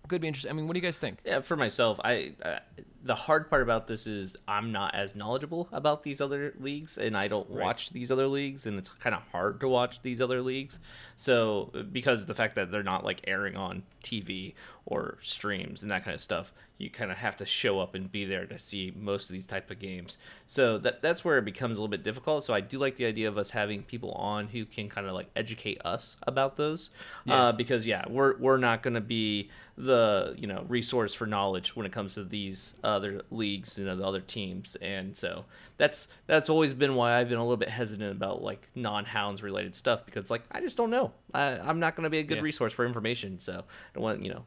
[0.10, 0.52] could be interesting.
[0.52, 1.19] I mean, what do you guys think?
[1.26, 2.60] Yeah, for myself, I uh,
[3.03, 7.15] the hard part about this is I'm not as knowledgeable about these other leagues, and
[7.15, 7.63] I don't right.
[7.63, 10.79] watch these other leagues, and it's kind of hard to watch these other leagues.
[11.15, 14.53] So because the fact that they're not like airing on TV
[14.85, 18.12] or streams and that kind of stuff, you kind of have to show up and
[18.12, 20.17] be there to see most of these type of games.
[20.47, 22.43] So that that's where it becomes a little bit difficult.
[22.43, 25.13] So I do like the idea of us having people on who can kind of
[25.13, 26.89] like educate us about those,
[27.25, 27.47] yeah.
[27.47, 31.75] uh, because yeah, we're we're not going to be the you know resource for knowledge
[31.75, 35.45] when it comes to these other leagues and you know, the other teams, and so
[35.78, 39.75] that's that's always been why I've been a little bit hesitant about like non-hounds related
[39.75, 41.12] stuff because like I just don't know.
[41.34, 42.43] I, I'm not going to be a good yeah.
[42.43, 44.45] resource for information, so I don't want you know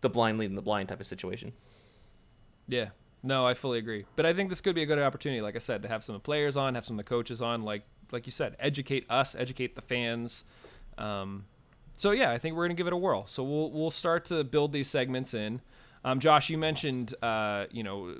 [0.00, 1.52] the blind leading the blind type of situation.
[2.68, 2.88] Yeah.
[3.22, 4.04] No, I fully agree.
[4.16, 6.14] But I think this could be a good opportunity, like I said, to have some
[6.14, 7.82] of the players on, have some of the coaches on, like
[8.12, 10.44] like you said, educate us, educate the fans.
[10.98, 11.46] Um,
[11.96, 13.26] so yeah, I think we're gonna give it a whirl.
[13.26, 15.60] So we'll we'll start to build these segments in.
[16.04, 18.14] Um, Josh, you mentioned uh, you know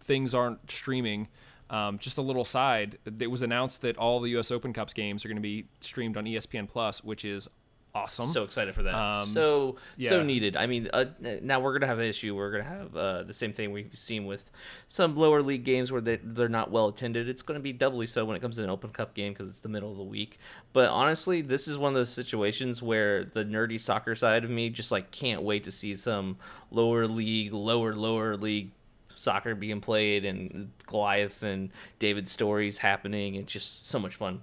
[0.00, 1.28] things aren't streaming.
[1.68, 4.52] Um, just a little side, it was announced that all the U.S.
[4.52, 7.48] Open Cups games are going to be streamed on ESPN Plus, which is
[7.96, 8.28] awesome.
[8.28, 8.94] So excited for that.
[8.94, 10.56] Um, so so needed.
[10.56, 11.06] I mean, uh,
[11.42, 12.34] now we're gonna have an issue.
[12.34, 14.50] We're gonna have uh, the same thing we've seen with
[14.88, 17.28] some lower league games where they they're not well attended.
[17.28, 19.60] It's gonna be doubly so when it comes to an Open Cup game because it's
[19.60, 20.38] the middle of the week.
[20.72, 24.70] But honestly, this is one of those situations where the nerdy soccer side of me
[24.70, 26.36] just like can't wait to see some
[26.70, 28.70] lower league, lower lower league
[29.16, 34.42] soccer being played and Goliath and David stories happening It's just so much fun.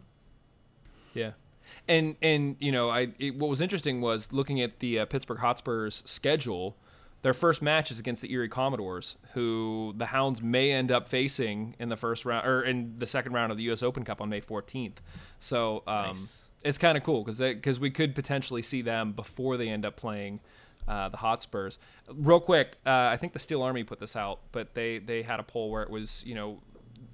[1.14, 1.32] Yeah,
[1.88, 5.40] and and you know, I it, what was interesting was looking at the uh, Pittsburgh
[5.40, 6.78] Hotspurs schedule.
[7.22, 11.74] Their first match is against the Erie Commodores, who the Hounds may end up facing
[11.80, 13.82] in the first round or in the second round of the U.S.
[13.82, 14.96] Open Cup on May 14th.
[15.40, 16.50] So um, Nice.
[16.66, 19.96] it's kind of cool because because we could potentially see them before they end up
[19.96, 20.42] playing
[20.86, 21.80] uh, the Hotspurs.
[22.14, 25.40] Real quick, uh, I think the Steel Army put this out, but they they had
[25.40, 26.60] a poll where it was you know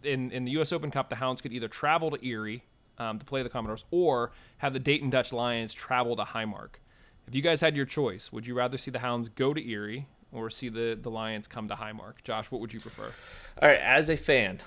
[0.04, 0.74] in in the U.S.
[0.74, 2.64] Open Cup the Hounds could either travel to Erie
[3.00, 6.76] um, to play the Commodores or have the Dayton Dutch Lions travel to Highmark.
[7.28, 10.08] If you guys had your choice, would you rather see the Hounds go to Erie
[10.32, 12.24] or see the the Lions come to Highmark?
[12.24, 13.12] Josh, what would you prefer?
[13.62, 14.62] All right, as a fan,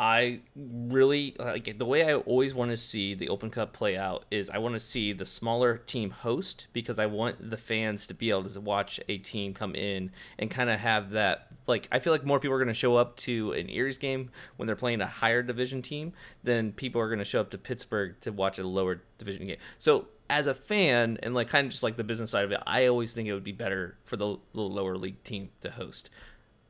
[0.00, 4.24] I really like the way I always want to see the Open Cup play out
[4.30, 8.14] is I want to see the smaller team host because I want the fans to
[8.14, 11.98] be able to watch a team come in and kind of have that like I
[11.98, 14.74] feel like more people are going to show up to an Erie's game when they're
[14.74, 18.32] playing a higher division team than people are going to show up to Pittsburgh to
[18.32, 19.58] watch a lower division game.
[19.76, 22.62] So as a fan and like kind of just like the business side of it,
[22.66, 26.08] I always think it would be better for the, the lower league team to host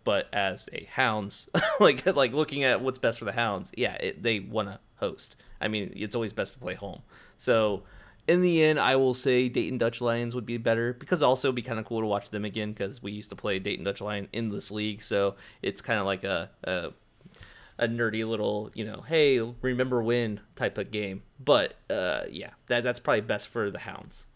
[0.04, 1.48] but as a hounds
[1.80, 5.36] like like looking at what's best for the hounds yeah it, they want to host.
[5.60, 7.02] I mean it's always best to play home.
[7.38, 7.84] So
[8.28, 11.56] in the end i will say dayton dutch lions would be better because also it'd
[11.56, 14.00] be kind of cool to watch them again because we used to play dayton dutch
[14.00, 16.90] lion in this league so it's kind of like a, a
[17.80, 21.22] a nerdy little you know hey remember when type of game.
[21.42, 24.26] But uh yeah that that's probably best for the hounds.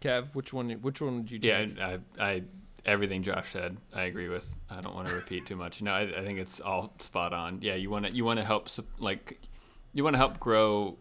[0.00, 1.66] Kev, which one which one would you Yeah.
[1.80, 2.42] I, I
[2.88, 4.56] everything Josh said, I agree with.
[4.70, 5.82] I don't want to repeat too much.
[5.82, 7.60] No, I, I think it's all spot on.
[7.60, 9.38] Yeah, you want to you want to help like
[9.92, 10.96] you want to help grow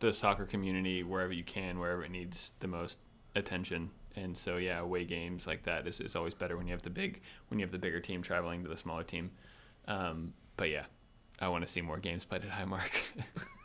[0.00, 2.98] the soccer community wherever you can, wherever it needs the most
[3.36, 3.90] attention.
[4.16, 6.90] And so yeah, away games like that is, is always better when you have the
[6.90, 9.30] big when you have the bigger team traveling to the smaller team.
[9.86, 10.84] Um, but yeah,
[11.38, 12.90] I want to see more games played at Highmark.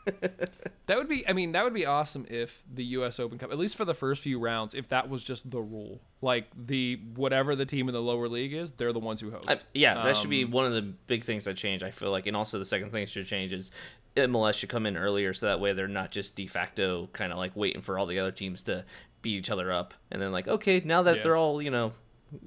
[0.87, 3.57] That would be I mean, that would be awesome if the US Open Cup, at
[3.57, 5.99] least for the first few rounds, if that was just the rule.
[6.21, 9.49] Like the whatever the team in the lower league is, they're the ones who host.
[9.49, 11.83] I, yeah, that should be Um, one of the big things that change.
[11.83, 13.71] I feel like, and also the second thing that should change is
[14.15, 17.37] MLS should come in earlier, so that way they're not just de facto kind of
[17.37, 18.85] like waiting for all the other teams to
[19.21, 21.23] beat each other up, and then like, okay, now that Yeah.
[21.23, 21.91] they're all you know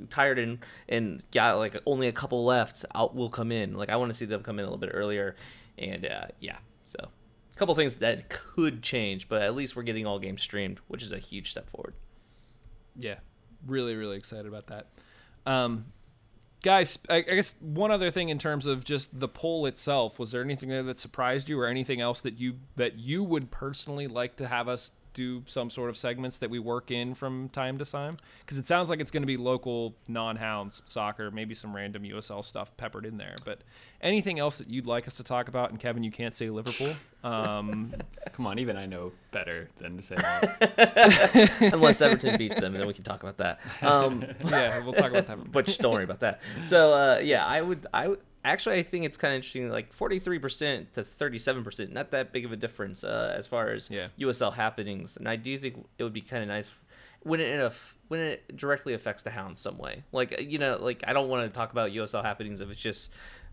[0.08, 3.74] tired and and got like only a couple left, out will come in.
[3.76, 5.36] Like I want to see them come in a little bit earlier,
[5.78, 6.98] and uh, yeah, so
[7.52, 11.02] a couple things that could change, but at least we're getting all games streamed, which
[11.02, 11.94] is a huge step forward.
[12.96, 13.16] Yeah,
[13.66, 14.88] really, really excited about that.
[15.46, 15.86] Um,
[16.62, 20.30] guys, I, I guess one other thing in terms of just the poll itself, was
[20.30, 24.06] there anything there that surprised you, or anything else that you that you would personally
[24.06, 27.78] like to have us do some sort of segments that we work in from time
[27.78, 28.16] to time?
[28.40, 32.44] Because it sounds like it's going to be local non-hounds soccer, maybe some random USL
[32.44, 33.34] stuff peppered in there.
[33.44, 33.60] But
[34.00, 35.70] anything else that you'd like us to talk about?
[35.70, 36.94] And Kevin, you can't say Liverpool.
[37.22, 37.92] Um,
[38.32, 41.50] Come on, even I know better than to say that.
[41.72, 43.60] Unless Everton beat them, then we can talk about that.
[43.82, 45.52] Um, yeah, we'll talk about that.
[45.52, 46.40] but don't worry about that.
[46.64, 49.70] So uh, yeah, I would I would actually I think it's kind of interesting.
[49.70, 53.34] Like forty three percent to thirty seven percent, not that big of a difference uh,
[53.36, 54.08] as far as Yeah.
[54.18, 55.16] USL happenings.
[55.16, 56.70] And I do think it would be kind of nice
[57.22, 57.72] when it
[58.08, 60.04] when it directly affects the Hounds some way.
[60.12, 63.10] Like you know, like I don't want to talk about USL happenings if it's just.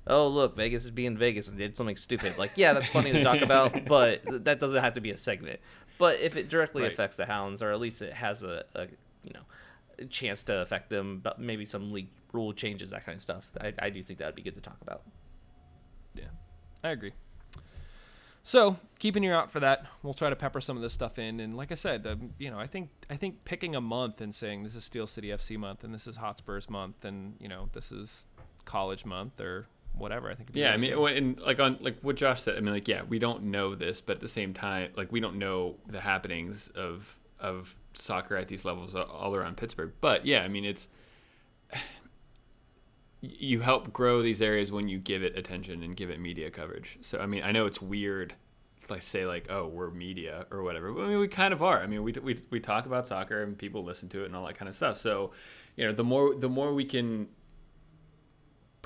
[0.10, 2.38] Oh look, Vegas is being Vegas and did something stupid.
[2.38, 5.60] Like, yeah, that's funny to talk about, but that doesn't have to be a segment.
[5.98, 6.94] But if it directly Right.
[6.94, 8.84] affects the Hounds, or at least it has a, a
[9.26, 9.42] you know,
[10.06, 13.50] chance to affect them, but maybe some league rule changes, that kind of stuff.
[13.60, 15.02] I, I do think that would be good to talk about.
[16.14, 16.26] Yeah,
[16.84, 17.14] I agree.
[18.44, 19.86] So keep an ear out for that.
[20.04, 22.50] We'll try to pepper some of this stuff in, and like I said, um, you
[22.50, 25.58] know, I think I think picking a month and saying this is Steel City FC
[25.58, 28.26] month and this is Hotspurs month and you know this is
[28.64, 30.28] College month or whatever.
[30.28, 30.46] I think.
[30.48, 31.18] it'd be Yeah, I mean, good.
[31.18, 32.56] and like on like what Josh said.
[32.56, 35.20] I mean, like yeah, we don't know this, but at the same time, like we
[35.20, 39.94] don't know the happenings of of soccer at these levels all around Pittsburgh.
[40.02, 40.88] But yeah, I mean, it's
[43.22, 46.98] you help grow these areas when you give it attention and give it media coverage.
[47.02, 48.36] So I mean, I know it's weird
[48.86, 50.92] to like say like, oh, we're media or whatever.
[50.92, 51.82] But I mean, we kind of are.
[51.82, 54.46] I mean, we we we talk about soccer and people listen to it and all
[54.46, 54.98] that kind of stuff.
[54.98, 55.32] So,
[55.76, 57.28] you know, the more the more we can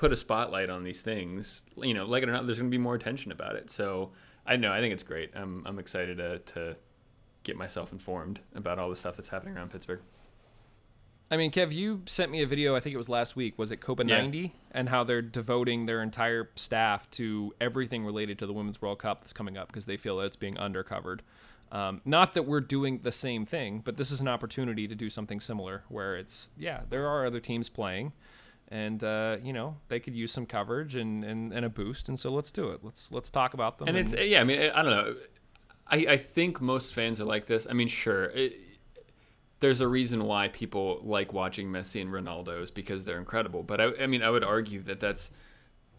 [0.02, 2.74] put a spotlight on these things, you know, like it or not, there's going to
[2.74, 3.70] be more attention about it.
[3.70, 4.10] So
[4.44, 5.30] I know, I think it's great.
[5.34, 6.76] I'm, I'm excited to, to
[7.42, 10.00] get myself informed about all the stuff that's happening around Pittsburgh.
[11.30, 12.76] I mean, Kev, you sent me a video.
[12.76, 13.58] I think it was last week.
[13.58, 14.20] Was it Copa Yeah.
[14.20, 18.98] 90 and how they're devoting their entire staff to everything related to the Women's World
[18.98, 21.20] Cup that's coming up because they feel that it's being undercovered.
[21.70, 25.08] Um, not that we're doing the same thing, but this is an opportunity to do
[25.08, 28.12] something similar where it's yeah, there are other teams playing,
[28.68, 32.20] and uh, you know they could use some coverage and, and, and a boost, and
[32.20, 32.80] so let's do it.
[32.82, 33.88] Let's let's talk about them.
[33.88, 35.14] And it's yeah, I mean, I don't know.
[35.92, 37.66] I, I think most fans are like this.
[37.68, 38.54] I mean, sure, it,
[39.60, 43.62] there's a reason why people like watching Messi and Ronaldo's because they're incredible.
[43.62, 45.30] But I, I mean, I would argue that that's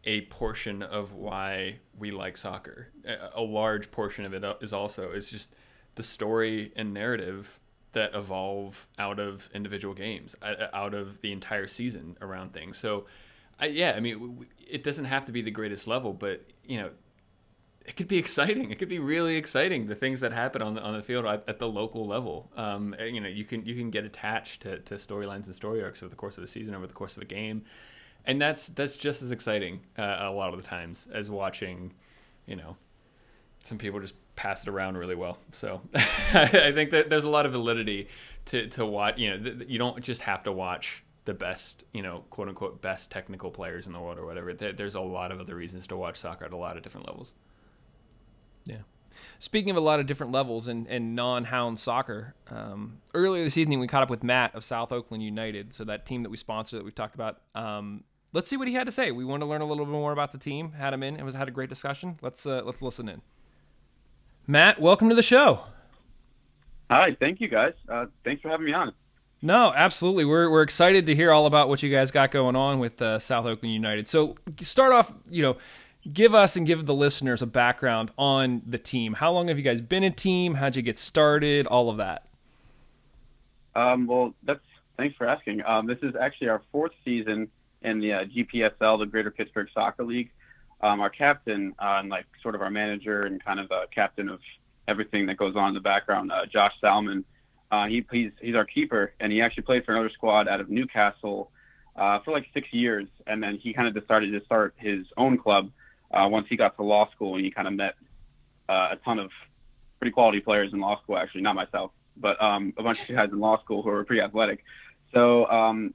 [0.03, 2.89] a portion of why we like soccer.
[3.05, 5.55] A, a large portion of it is also is just
[5.95, 7.59] the story and narrative
[7.93, 12.77] that evolve out of individual games, uh, out of the entire season around things.
[12.77, 13.05] So,
[13.59, 16.89] I, yeah, I mean, it doesn't have to be the greatest level, but you know,
[17.85, 18.71] it could be exciting.
[18.71, 19.87] It could be really exciting.
[19.87, 22.49] The things that happen on the on the field at, at the local level.
[22.55, 26.01] Um, you know, you can you can get attached to, to storylines and story arcs
[26.01, 27.63] over the course of a season, over the course of a game,
[28.25, 31.93] and that's that's just as exciting uh, a lot of the times as watching,
[32.45, 32.77] you know,
[33.63, 35.37] some people just pass it around really well.
[35.51, 38.07] So I think that there's a lot of validity
[38.45, 39.17] to to watch.
[39.17, 42.81] You know, th- you don't just have to watch the best, you know, quote unquote
[42.81, 44.53] best technical players in the world or whatever.
[44.53, 47.07] There, there's a lot of other reasons to watch soccer at a lot of different
[47.07, 47.33] levels.
[48.65, 48.77] Yeah.
[49.39, 53.57] Speaking of a lot of different levels and, and non hound soccer, um, earlier this
[53.57, 55.73] evening we caught up with Matt of South Oakland United.
[55.73, 57.41] So, that team that we sponsor that we've talked about.
[57.55, 59.11] Um, let's see what he had to say.
[59.11, 60.71] We want to learn a little bit more about the team.
[60.73, 62.17] Had him in and was, had a great discussion.
[62.21, 63.21] Let's, uh, let's listen in.
[64.47, 65.61] Matt, welcome to the show.
[66.89, 67.73] Hi, thank you guys.
[67.87, 68.93] Uh, thanks for having me on.
[69.41, 70.25] No, absolutely.
[70.25, 73.19] We're, we're excited to hear all about what you guys got going on with uh,
[73.19, 74.07] South Oakland United.
[74.07, 75.57] So, start off, you know,
[76.11, 79.13] give us and give the listeners a background on the team.
[79.13, 80.55] How long have you guys been a team?
[80.55, 81.67] How'd you get started?
[81.67, 82.27] All of that.
[83.75, 84.59] Um, well, that's
[84.97, 85.63] thanks for asking.
[85.65, 87.47] Um, this is actually our fourth season
[87.81, 90.31] in the uh, GPSL, the Greater Pittsburgh Soccer League.
[90.81, 94.27] Um, our captain, uh, and like sort of our manager and kind of uh, captain
[94.27, 94.41] of
[94.87, 97.23] everything that goes on in the background, uh, Josh Salmon.
[97.71, 100.69] Uh, he, he's he's our keeper, and he actually played for another squad out of
[100.69, 101.51] Newcastle
[101.95, 105.37] uh, for like six years, and then he kind of decided to start his own
[105.37, 105.71] club
[106.13, 107.95] uh, once he got to law school, and he kind of met
[108.69, 109.31] uh, a ton of
[109.99, 111.17] pretty quality players in law school.
[111.17, 114.21] Actually, not myself, but um, a bunch of guys in law school who were pretty
[114.21, 114.63] athletic.
[115.13, 115.93] So um,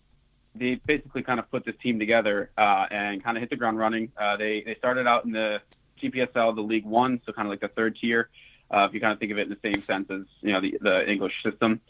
[0.54, 3.78] they basically kind of put this team together uh, and kind of hit the ground
[3.78, 4.12] running.
[4.16, 5.60] Uh, they they started out in the
[6.02, 8.28] GPSL, the League One, so kind of like the third tier,
[8.70, 10.60] uh, if you kind of think of it in the same sense as you know
[10.60, 11.80] the the English system.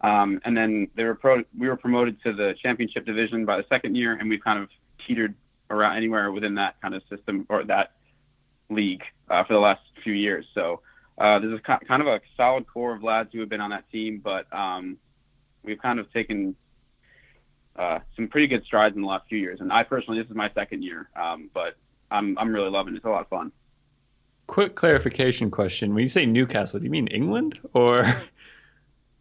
[0.00, 3.64] Um, and then they were pro- we were promoted to the championship division by the
[3.68, 4.68] second year, and we've kind of
[5.06, 5.34] teetered
[5.70, 7.92] around anywhere within that kind of system or that
[8.70, 10.46] league uh, for the last few years.
[10.54, 10.80] So
[11.18, 13.90] uh, there's a kind of a solid core of lads who have been on that
[13.90, 14.98] team, but um,
[15.62, 16.54] we've kind of taken
[17.76, 19.60] uh, some pretty good strides in the last few years.
[19.60, 21.76] And I personally, this is my second year, um, but
[22.10, 22.98] I'm I'm really loving it.
[22.98, 23.52] It's a lot of fun.
[24.46, 28.04] Quick clarification question: When you say Newcastle, do you mean England or?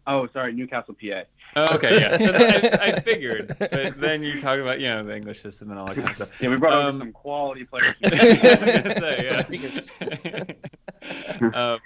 [0.08, 1.24] Oh, sorry, Newcastle, PA.
[1.58, 3.56] Oh, okay, yeah, I, I figured.
[3.60, 6.16] But then you talk about you know the English system and all that kind of
[6.16, 6.42] stuff.
[6.42, 7.94] Yeah, we brought Um, over some quality players.
[8.04, 10.56] I was gonna say,
[11.42, 11.50] yeah.
[11.54, 11.80] um,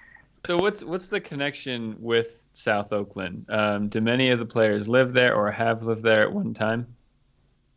[0.46, 3.46] so what's what's the connection with South Oakland?
[3.50, 6.88] Um, do many of the players live there or have lived there at one time?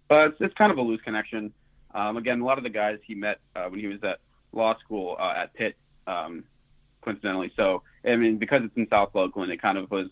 [0.08, 1.52] But it's, it's kind of a loose connection.
[1.94, 4.18] Um, again, a lot of the guys he met uh, when he was at
[4.52, 5.76] law school uh, at Pitt,
[6.06, 6.44] um,
[7.02, 7.52] coincidentally.
[7.56, 10.08] So, I mean, because it's in South Oakland, it kind of was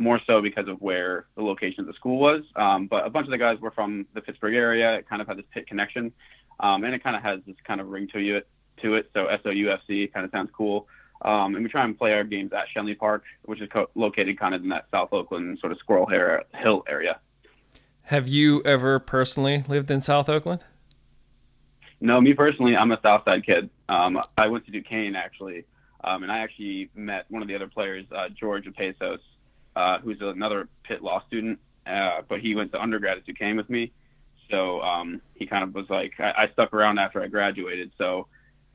[0.00, 2.42] more so because of where the location of the school was.
[2.56, 4.94] Um, but a bunch of the guys were from the Pittsburgh area.
[4.94, 6.12] It kind of had this Pitt connection,
[6.58, 8.40] um, and it kind of has this kind of ring to you
[8.82, 9.10] to it.
[9.12, 10.88] So SOUFC kind of sounds cool.
[11.22, 14.38] Um, and we try and play our games at Schenley Park, which is co- located
[14.38, 17.20] kind of in that South Oakland sort of Squirrel Hair- Hill area.
[18.04, 20.64] Have you ever personally lived in South Oakland?
[22.00, 23.68] No, me personally, I'm a Southside kid.
[23.90, 25.66] Um, I went to Duquesne actually,
[26.02, 29.20] um, and I actually met one of the other players, uh, George Pesos,
[29.76, 33.70] uh, who's another Pitt law student, uh, but he went to undergrad at Duquesne with
[33.70, 33.92] me.
[34.50, 37.92] So um, he kind of was like, I, I stuck around after I graduated.
[37.96, 38.26] So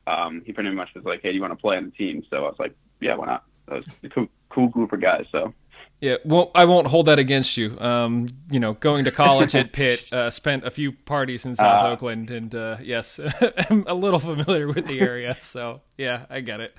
[0.07, 2.24] um, he pretty much was like, Hey, do you want to play on the team?
[2.30, 3.43] So I was like, Yeah, why not?
[3.67, 5.26] That was a cool, cool group of guys.
[5.34, 5.53] So
[5.99, 7.78] Yeah, well, I won't hold that against you.
[7.80, 11.84] Um, you know, going to college at Pitt, uh, spent a few parties in South
[11.84, 11.89] Uh.
[11.89, 13.19] Oakland, and uh, yes,
[13.69, 15.36] I'm a little familiar with the area.
[15.41, 16.74] So yeah, I get it.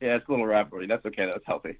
[0.00, 0.86] yeah, it's a little rivalry.
[0.86, 1.30] That's okay.
[1.30, 1.76] That's healthy.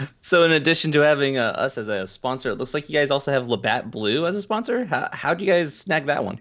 [0.20, 3.10] So, in addition to having uh, us as a sponsor, it looks like you guys
[3.10, 4.84] also have Labatt Blue as a sponsor.
[4.84, 6.40] How how'd you guys snag that one?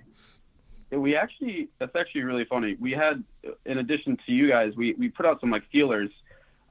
[0.92, 2.76] We actually that's actually really funny.
[2.80, 3.24] We had
[3.66, 6.10] in addition to you guys, we we put out some like feelers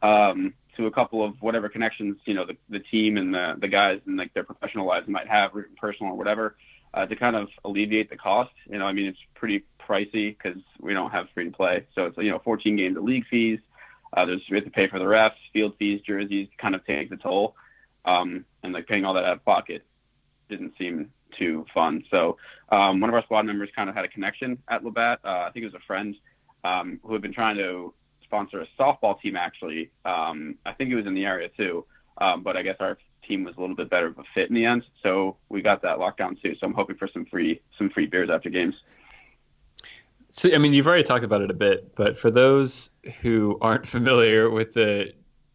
[0.03, 3.68] um, to a couple of whatever connections you know the, the team and the the
[3.68, 6.57] guys and like their professional lives might have, personal or whatever,
[6.93, 8.53] uh, to kind of alleviate the cost.
[8.68, 12.07] You know, I mean, it's pretty pricey because we don't have free to play, so
[12.07, 13.61] it's you know 14 games of league fees.
[14.17, 17.11] Uh, there's we have to pay for the refs, field fees, jerseys, kind of takes
[17.12, 17.57] a toll,
[18.05, 19.85] um, and like paying all that out of pocket
[20.49, 22.05] didn't seem too fun.
[22.11, 22.37] So
[22.71, 25.21] um, one of our squad members kind of had a connection at Labatt.
[25.25, 26.15] Uh, I think it was a friend
[26.62, 27.93] um, who had been trying to
[28.23, 29.37] sponsor a softball team.
[29.37, 31.85] Actually, um, I think it was in the area too,
[32.19, 34.55] um, but I guess our team was a little bit better of a fit in
[34.55, 34.85] the end.
[35.03, 36.55] So we got that lockdown too.
[36.61, 38.75] So I'm hoping for some free some free beers after games.
[40.37, 42.91] So I mean, you've already talked about it a bit, but for those
[43.22, 45.12] who aren't familiar with the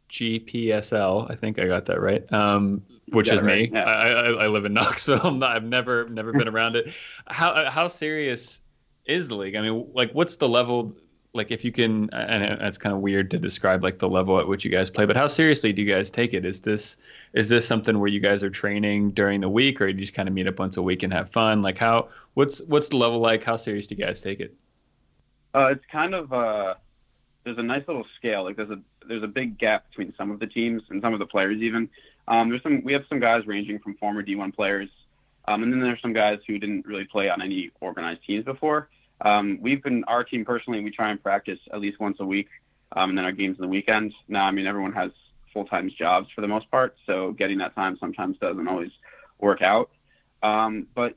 [0.10, 2.32] GPSL, I think I got that right.
[2.32, 3.70] Um, which is right.
[3.70, 3.78] me.
[3.78, 3.84] Yeah.
[3.84, 5.32] I, I, I, live in Knoxville.
[5.32, 6.94] Not, I've never never been around it.
[7.28, 8.62] How how serious
[9.06, 9.56] is the league?
[9.56, 10.96] I mean, like, what's the level?
[11.34, 14.48] Like, if you can, and it's kind of weird to describe like the level at
[14.48, 16.46] which you guys play, but how seriously do you guys take it?
[16.46, 16.96] Is this
[17.34, 20.30] is this something where you guys are training during the week, or you just kind
[20.30, 21.62] of meet up once a week and have fun?
[21.62, 23.44] Like, how what's what's the level like?
[23.44, 24.56] How serious do you guys take it?
[25.54, 26.76] Uh, it's kind of uh,
[27.44, 28.44] there's a nice little scale.
[28.44, 31.20] Like, there's a there's a big gap between some of the teams and some of
[31.20, 31.90] the players even.
[32.28, 34.90] Um, there's some we have some guys ranging from former D1 players,
[35.48, 38.90] um, and then there's some guys who didn't really play on any organized teams before.
[39.22, 40.82] Um, we've been our team personally.
[40.82, 42.50] We try and practice at least once a week,
[42.96, 44.14] um, and then our games on the weekend.
[44.28, 45.12] Now, I mean, everyone has
[45.54, 48.92] full time jobs for the most part, so getting that time sometimes doesn't always
[49.40, 49.90] work out.
[50.44, 51.16] Um, but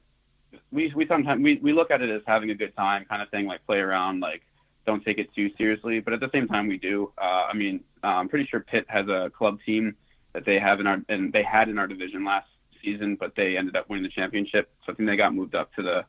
[0.71, 3.29] we we sometimes we, we look at it as having a good time kind of
[3.31, 4.43] thing, like play around, like
[4.87, 6.01] don't take it too seriously.
[6.01, 7.13] But at the same time, we do.
[7.19, 9.97] Uh, I mean, uh, I'm pretty sure Pitt has a club team
[10.33, 12.49] that they have in our and they had in our division last
[12.83, 14.71] season, but they ended up winning the championship.
[14.85, 16.05] So I think they got moved up to the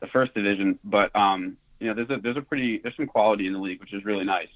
[0.00, 0.78] the first division.
[0.84, 3.80] But um, you know, there's a there's a pretty there's some quality in the league,
[3.80, 4.48] which is really nice.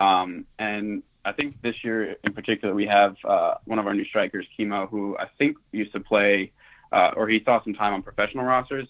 [0.00, 4.04] Um, and I think this year in particular, we have uh, one of our new
[4.04, 6.52] strikers, Chemo, who I think used to play,
[6.92, 8.88] uh, or he saw some time on professional rosters.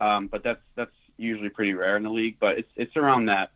[0.00, 2.36] Um, but that's that's usually pretty rare in the league.
[2.40, 3.50] But it's it's around that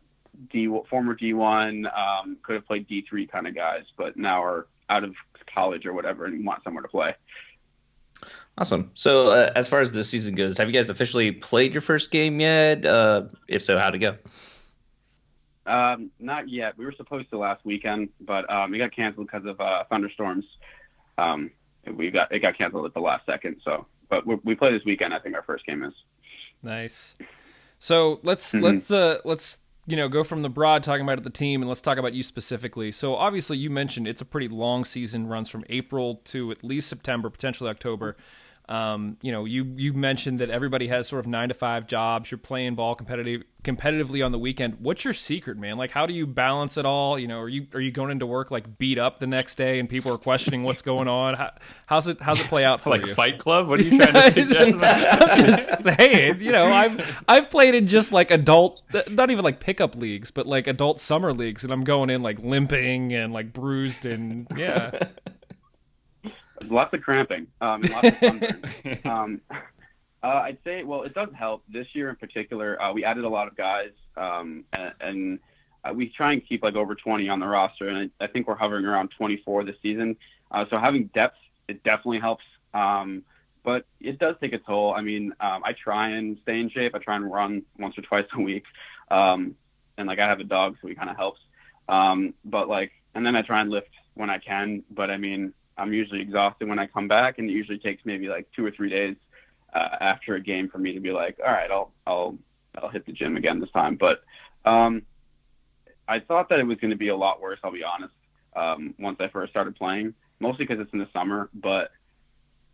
[0.51, 5.05] D former D1, um, could have played D3 kind of guys, but now are out
[5.05, 5.14] of
[5.53, 7.14] college or whatever and want somewhere to play.
[8.57, 8.90] Awesome.
[8.94, 12.11] So, uh, as far as the season goes, have you guys officially played your first
[12.11, 12.84] game yet?
[12.84, 14.16] Uh, if so, how'd it go?
[15.66, 16.76] Um, not yet.
[16.76, 20.46] We were supposed to last weekend, but um, it got canceled because of uh, thunderstorms.
[21.18, 21.51] Um,
[21.97, 23.61] we got it got canceled at the last second.
[23.64, 25.14] So, but we, we play this weekend.
[25.14, 25.95] I think our first game is.
[26.62, 27.16] Nice.
[27.78, 28.64] So let's mm-hmm.
[28.64, 31.80] let's uh let's you know, go from the broad talking about the team and let's
[31.80, 32.93] talk about you specifically.
[32.93, 36.89] So obviously you mentioned it's a pretty long season, runs from April to at least
[36.89, 38.14] September, potentially October.
[38.68, 42.30] Um, you know, you you mentioned that everybody has sort of nine to five jobs.
[42.30, 44.76] You're playing ball competitive competitively on the weekend.
[44.80, 45.76] What's your secret, man?
[45.76, 47.18] Like, how do you balance it all?
[47.18, 49.78] You know, are you are you going into work like beat up the next day
[49.78, 51.34] and people are questioning what's going on?
[51.34, 51.50] How,
[51.86, 53.14] how's it how's it play out for like you?
[53.14, 53.68] Fight Club?
[53.68, 54.82] What are you trying to suggest?
[54.82, 56.40] I'm just saying.
[56.40, 60.46] You know, I've I've played in just like adult, not even like pickup leagues, but
[60.46, 64.90] like adult summer leagues, and I'm going in like limping and like bruised and yeah
[66.66, 68.62] lots of cramping um, and lots of sunburn.
[69.04, 69.40] um,
[70.22, 71.62] uh, I'd say, well, it does help.
[71.68, 75.38] This year in particular, uh, we added a lot of guys, um, and, and
[75.84, 78.48] uh, we try and keep like over 20 on the roster, and I, I think
[78.48, 80.16] we're hovering around 24 this season.
[80.50, 81.38] Uh, so having depth,
[81.68, 82.44] it definitely helps.
[82.74, 83.22] Um,
[83.64, 84.94] but it does take a toll.
[84.94, 86.94] I mean, um, I try and stay in shape.
[86.94, 88.64] I try and run once or twice a week,
[89.11, 89.56] um,
[89.96, 91.40] and like I have a dog, so he kind of helps.
[91.88, 94.84] Um, but like, and then I try and lift when I can.
[94.90, 98.28] But I mean, I'm usually exhausted when I come back, and it usually takes maybe
[98.28, 99.16] like two or three days
[99.72, 102.38] uh, after a game for me to be like, all right, I'll I'll
[102.76, 103.96] I'll hit the gym again this time.
[103.96, 104.22] But
[104.64, 105.02] um,
[106.06, 107.58] I thought that it was going to be a lot worse.
[107.62, 108.14] I'll be honest.
[108.56, 111.92] Um, once I first started playing, mostly because it's in the summer, but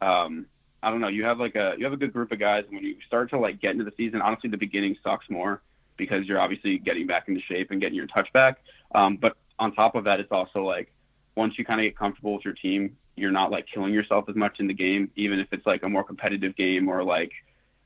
[0.01, 0.47] um,
[0.83, 1.09] I don't know.
[1.09, 3.31] You have like a you have a good group of guys, and when you start
[3.31, 5.63] to like get into the season, honestly, the beginning sucks more
[5.97, 8.59] because you're obviously getting back into shape and getting your touch back.
[8.95, 10.93] Um, but on top of that, it's also like
[11.37, 14.37] once you kind of get comfortable with your team, you're not like killing yourself as
[14.37, 17.33] much in the game, even if it's like a more competitive game or like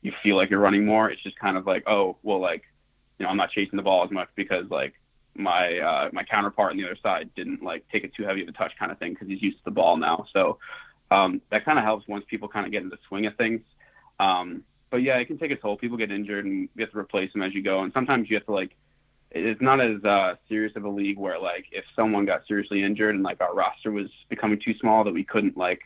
[0.02, 1.10] you feel like you're running more.
[1.10, 2.62] It's just kind of like, oh, well, like,
[3.18, 4.94] you know, I'm not chasing the ball as much because like
[5.34, 8.48] my uh, my counterpart on the other side didn't like take it too heavy of
[8.48, 10.26] a touch kind of thing because he's used to the ball now.
[10.32, 10.58] So
[11.10, 13.60] um, that kind of helps once people kind of get into the swing of things.
[14.20, 15.76] Um, but yeah, it can take a toll.
[15.76, 18.36] People get injured and you have to replace them as you go, and sometimes you
[18.36, 18.76] have to like
[19.30, 23.14] it's not as uh, serious of a league where like if someone got seriously injured
[23.14, 25.80] and like our roster was becoming too small that we couldn't like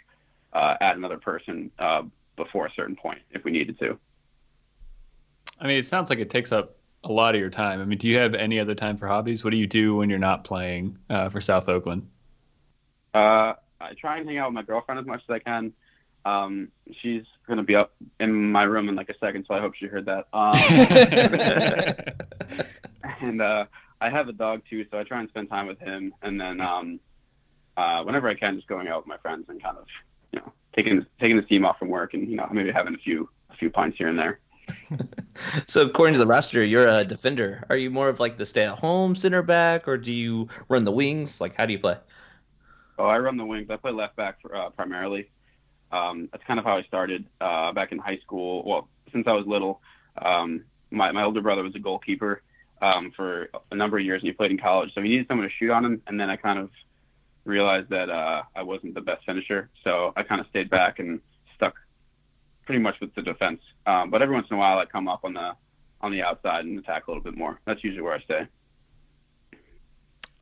[0.53, 2.03] uh, add another person uh,
[2.37, 3.99] before a certain point if we needed to.
[5.61, 7.81] I mean, it sounds like it takes up a lot of your time.
[7.81, 9.43] I mean, do you have any other time for hobbies?
[9.43, 12.09] What do you do when you're not playing uh, for South Oakland?
[13.15, 15.73] Uh, I try and hang out with my girlfriend as much as I can.
[16.25, 16.69] Um,
[17.01, 19.87] she's gonna be up in my room in like a second, so I hope she
[19.87, 20.29] heard that.
[20.33, 20.55] Um,
[23.21, 23.67] and uh,
[24.01, 26.15] I have a dog too, so I try and spend time with him.
[26.23, 27.01] And then um,
[27.77, 29.87] uh, whenever I can, just going out with my friends and kind of,
[30.33, 32.99] you know, taking taking the steam off from work, and you know, maybe having a
[32.99, 34.41] few a few pints here and there.
[35.67, 37.65] So according to the roster, you're a defender.
[37.71, 41.41] Are you more of like the stay-at-home center back, or do you run the wings?
[41.41, 41.97] Like, how do you play?
[42.99, 43.71] Oh, I run the wings.
[43.71, 45.31] I play left back for, uh, primarily.
[45.91, 48.63] Um, that's kind of how I started uh, back in high school.
[48.67, 49.81] Well, since I was little,
[50.21, 52.43] um, my my older brother was a goalkeeper
[52.83, 54.91] um, for a number of years, and he played in college.
[54.95, 56.71] So he needed someone to shoot on him, and then I kind of
[57.45, 61.21] realized that uh, I wasn't the best finisher, so I kind of stayed back and
[61.57, 61.75] stuck
[62.67, 63.61] pretty much with the defense.
[63.87, 65.53] Um, but every once in a while, I come up on the
[66.01, 67.61] on the outside and attack a little bit more.
[67.65, 68.49] That's usually where I stay.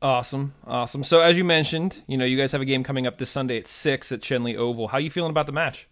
[0.01, 1.03] Awesome, awesome.
[1.03, 3.57] So as you mentioned, you know, you guys have a game coming up this Sunday
[3.57, 4.87] at six at Schenley Oval.
[4.87, 5.87] How are you feeling about the match?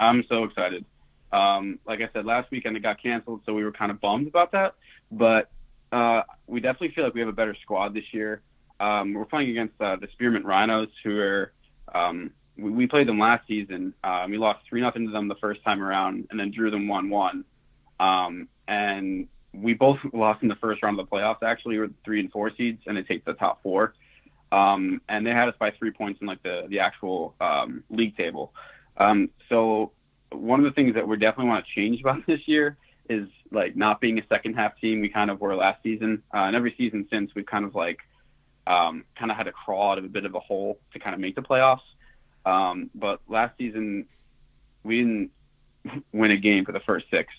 [0.00, 0.84] I'm so excited.
[1.32, 4.26] Um, like I said, last weekend it got canceled, so we were kind of bummed
[4.26, 4.74] about that.
[5.10, 5.50] But
[5.92, 8.42] uh, we definitely feel like we have a better squad this year.
[8.80, 11.52] Um, we're playing against uh, the Spearmint Rhinos, who are
[11.94, 13.94] um, we, we played them last season.
[14.04, 16.88] Uh, we lost three nothing to them the first time around, and then drew them
[16.88, 17.44] one one.
[17.98, 21.42] Um, and we both lost in the first round of the playoffs.
[21.42, 23.94] Actually, we were three and four seeds, and it takes the top four.
[24.52, 28.16] Um, and they had us by three points in like the the actual um, league
[28.16, 28.52] table.
[28.96, 29.92] Um, so
[30.30, 32.76] one of the things that we definitely want to change about this year
[33.08, 35.00] is like not being a second half team.
[35.00, 38.00] We kind of were last season, uh, and every season since we've kind of like
[38.66, 41.14] um, kind of had to crawl out of a bit of a hole to kind
[41.14, 41.80] of make the playoffs.
[42.44, 44.06] Um, but last season
[44.82, 45.30] we didn't
[46.12, 47.32] win a game for the first six.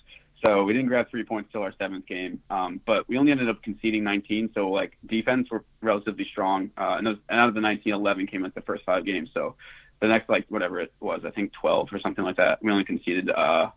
[0.43, 3.49] So we didn't grab three points till our seventh game, um, but we only ended
[3.49, 4.51] up conceding 19.
[4.53, 8.27] So like defense were relatively strong, uh, and, those, and out of the 19, 11
[8.27, 9.29] came at the first five games.
[9.33, 9.55] So
[9.99, 12.63] the next like whatever it was, I think 12 or something like that.
[12.63, 13.71] We only conceded uh,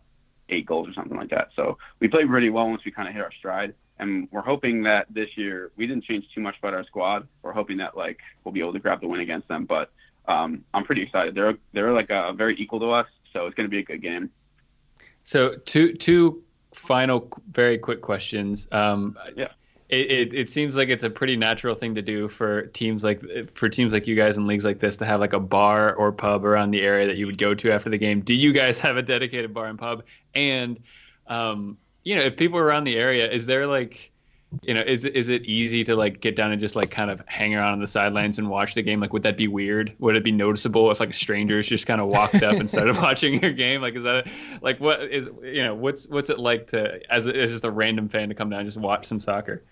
[0.49, 1.49] eight goals or something like that.
[1.55, 4.83] So we played really well once we kind of hit our stride, and we're hoping
[4.83, 7.27] that this year we didn't change too much about our squad.
[7.41, 9.65] We're hoping that like we'll be able to grab the win against them.
[9.65, 9.91] But
[10.27, 11.35] um, I'm pretty excited.
[11.35, 14.01] They're they're like uh, very equal to us, so it's going to be a good
[14.01, 14.29] game.
[15.23, 18.67] So two two final very quick questions.
[18.71, 19.49] Um, yeah.
[19.93, 23.21] It, it, it seems like it's a pretty natural thing to do for teams like
[23.55, 26.11] for teams like you guys in leagues like this to have like a bar or
[26.11, 28.21] pub around the area that you would go to after the game.
[28.21, 30.03] Do you guys have a dedicated bar and pub?
[30.33, 30.79] And
[31.27, 34.11] um, you know, if people are around the area, is there like
[34.61, 37.21] you know, is is it easy to like get down and just like kind of
[37.25, 38.99] hang around on the sidelines and watch the game?
[38.99, 39.93] Like, would that be weird?
[39.99, 43.41] Would it be noticeable if like strangers just kind of walked up and started watching
[43.41, 43.81] your game?
[43.81, 44.27] Like, is that
[44.61, 48.09] like what is you know what's what's it like to as, as just a random
[48.09, 49.63] fan to come down and just watch some soccer?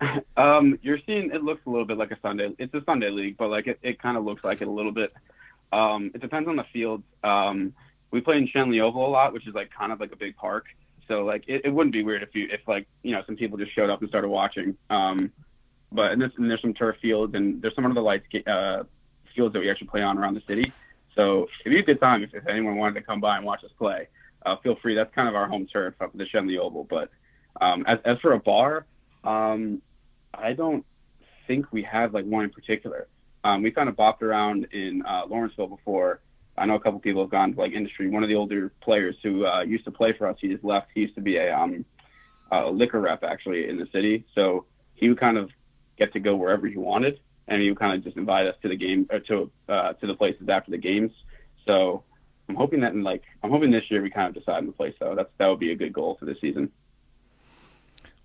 [0.36, 2.54] Um, you're seeing it looks a little bit like a Sunday.
[2.58, 4.92] It's a Sunday league, but like it, it kind of looks like it a little
[4.92, 5.12] bit.
[5.70, 7.02] Um, it depends on the field.
[7.22, 7.74] Um,
[8.10, 10.36] we play in Schenley Oval a lot, which is like kind of like a big
[10.36, 10.66] park.
[11.06, 13.58] So like it, it wouldn't be weird if you if like you know some people
[13.58, 14.76] just showed up and started watching.
[14.88, 15.30] Um,
[15.92, 18.84] but and, this, and there's some turf fields and there's some of the lights uh,
[19.34, 20.72] fields that we actually play on around the city.
[21.14, 23.62] So it'd be a good time if, if anyone wanted to come by and watch
[23.64, 24.08] us play.
[24.46, 24.94] Uh, feel free.
[24.94, 26.84] That's kind of our home turf up the Schenley Oval.
[26.84, 27.10] But
[27.60, 28.86] um, as as for a bar,
[29.24, 29.82] um,
[30.34, 30.84] I don't
[31.46, 33.08] think we have like one in particular.
[33.42, 36.20] Um, we kind of bopped around in uh, Lawrenceville before.
[36.56, 38.08] I know a couple people have gone to like industry.
[38.08, 40.88] One of the older players who uh, used to play for us, he just left.
[40.94, 41.84] He used to be a, um,
[42.50, 45.50] a liquor rep actually in the city, so he would kind of
[45.96, 48.68] get to go wherever he wanted, and he would kind of just invite us to
[48.68, 51.12] the game or to uh, to the places after the games.
[51.66, 52.04] So
[52.48, 54.72] I'm hoping that in like I'm hoping this year we kind of decide on the
[54.72, 55.14] place though.
[55.14, 56.70] That's that would be a good goal for this season.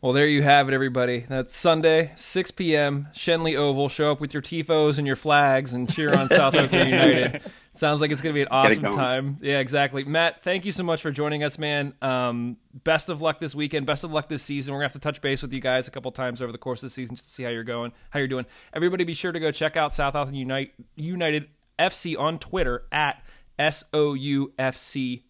[0.05, 1.25] Well, there you have it, everybody.
[1.27, 3.89] That's Sunday, 6 p.m., Schenley Oval.
[3.89, 7.41] Show up with your tifos and your flags and cheer on South Oakland United.
[7.73, 9.37] Sounds like it's going to be an awesome time.
[9.41, 10.03] Yeah, exactly.
[10.03, 11.95] Matt, thank you so much for joining us, man.
[12.03, 13.87] Um, best of luck this weekend.
[13.87, 14.75] Best of luck this season.
[14.75, 16.59] We're going to have to touch base with you guys a couple times over the
[16.59, 18.45] course of the season just to see how you're going, how you're doing.
[18.75, 21.47] Everybody be sure to go check out South Oakland United, United
[21.79, 23.23] FC on Twitter at
[23.57, 25.25] SOUFC2.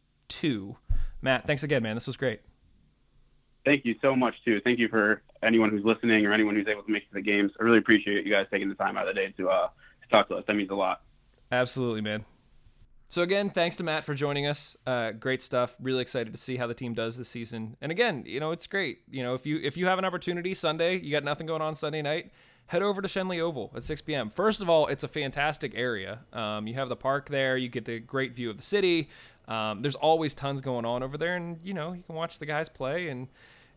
[1.22, 1.96] Matt, thanks again, man.
[1.96, 2.42] This was great
[3.66, 4.62] thank you so much too.
[4.62, 7.22] Thank you for anyone who's listening or anyone who's able to make it to the
[7.22, 7.52] games.
[7.60, 10.10] I really appreciate you guys taking the time out of the day to uh, to
[10.10, 10.44] talk to us.
[10.48, 11.02] That means a lot.
[11.52, 12.26] Absolutely, man.
[13.10, 14.76] So again, thanks to Matt for joining us.
[14.86, 15.76] Uh, great stuff.
[15.80, 17.78] Really excited to see how the team does this season.
[17.80, 19.00] And again, you know, it's great.
[19.10, 21.76] You know, if you if you have an opportunity Sunday, you got nothing going on
[21.76, 22.32] Sunday night,
[22.68, 24.30] head over to Schenley Oval at 6 p.m.
[24.30, 26.20] First of all, it's a fantastic area.
[26.34, 27.58] Um, you have the park there.
[27.58, 29.10] You get the great view of the city.
[29.48, 32.46] Um, there's always tons going on over there, and you know you can watch the
[32.46, 33.28] guys play and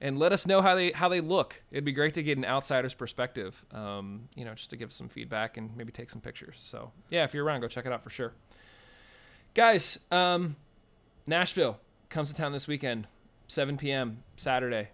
[0.01, 1.63] and let us know how they how they look.
[1.71, 3.65] It'd be great to get an outsider's perspective.
[3.73, 6.61] Um, you know, just to give some feedback and maybe take some pictures.
[6.63, 8.33] So yeah, if you're around, go check it out for sure.
[9.55, 10.57] Guys, um,
[11.27, 11.79] Nashville
[12.11, 13.07] comes to town this weekend,
[13.49, 14.23] 7 p.m.
[14.37, 14.89] Saturday.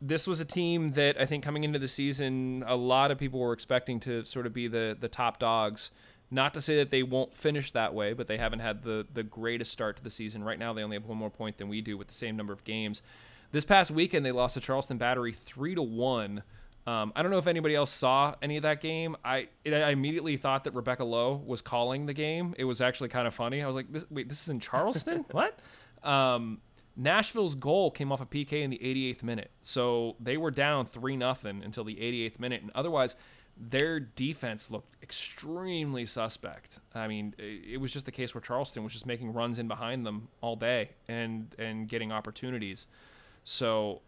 [0.00, 3.40] This was a team that I think coming into the season, a lot of people
[3.40, 5.90] were expecting to sort of be the the top dogs.
[6.28, 9.22] Not to say that they won't finish that way, but they haven't had the the
[9.22, 10.44] greatest start to the season.
[10.44, 12.52] Right now, they only have one more point than we do with the same number
[12.52, 13.00] of games.
[13.52, 16.42] This past weekend, they lost to Charleston Battery three to one.
[16.86, 19.16] Um, I don't know if anybody else saw any of that game.
[19.24, 22.54] I it, I immediately thought that Rebecca Lowe was calling the game.
[22.58, 23.62] It was actually kind of funny.
[23.62, 25.24] I was like, this, "Wait, this is in Charleston?
[25.32, 25.58] what?"
[26.04, 26.60] Um,
[26.96, 31.16] Nashville's goal came off a PK in the 88th minute, so they were down three
[31.16, 33.16] nothing until the 88th minute, and otherwise,
[33.56, 36.80] their defense looked extremely suspect.
[36.94, 39.66] I mean, it, it was just the case where Charleston was just making runs in
[39.66, 42.86] behind them all day and and getting opportunities.
[43.46, 44.02] So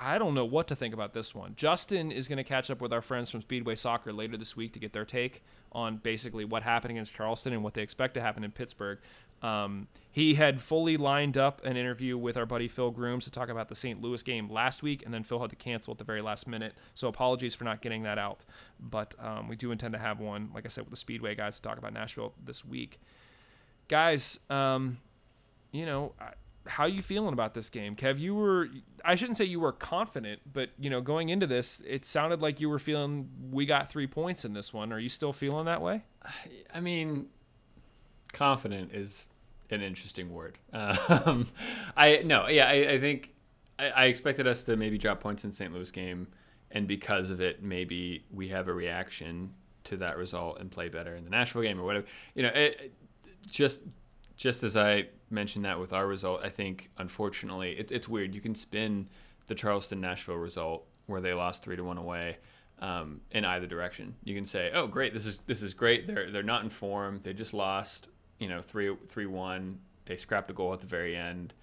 [0.00, 1.54] I don't know what to think about this one.
[1.56, 4.72] Justin is going to catch up with our friends from Speedway Soccer later this week
[4.74, 5.42] to get their take
[5.72, 8.98] on basically what happened against Charleston and what they expect to happen in Pittsburgh.
[9.42, 13.48] Um, he had fully lined up an interview with our buddy Phil Grooms to talk
[13.48, 14.00] about the St.
[14.00, 16.74] Louis game last week, and then Phil had to cancel at the very last minute.
[16.94, 18.44] So apologies for not getting that out.
[18.78, 21.56] But um, we do intend to have one, like I said, with the Speedway guys
[21.56, 23.00] to talk about Nashville this week.
[23.88, 24.98] Guys, um,
[25.72, 26.12] you know,
[26.66, 28.18] how you feeling about this game, Kev?
[28.18, 28.68] You were
[29.04, 32.60] I shouldn't say you were confident, but you know, going into this, it sounded like
[32.60, 34.92] you were feeling we got three points in this one.
[34.92, 36.02] Are you still feeling that way?
[36.74, 37.26] I mean,
[38.32, 39.28] confident is
[39.70, 40.58] an interesting word.
[41.08, 41.48] Um,
[41.96, 43.34] I no, yeah, I, I think
[43.78, 45.72] I, I, expected us to maybe drop points in St.
[45.72, 46.28] Louis game,
[46.70, 49.54] and because of it, maybe we have a reaction
[49.84, 52.06] to that result and play better in the Nashville game or whatever.
[52.34, 52.92] You know, it,
[53.50, 53.82] just
[54.42, 58.34] just as I mentioned that with our result, I think unfortunately it, it's weird.
[58.34, 59.08] You can spin
[59.46, 62.38] the Charleston Nashville result where they lost three to one away
[62.80, 64.16] um, in either direction.
[64.24, 65.14] You can say, "Oh, great!
[65.14, 66.08] This is this is great.
[66.08, 67.20] They're they're not in form.
[67.22, 68.08] They just lost,
[68.40, 69.78] you know, three three one.
[70.06, 71.54] They scrapped a goal at the very end."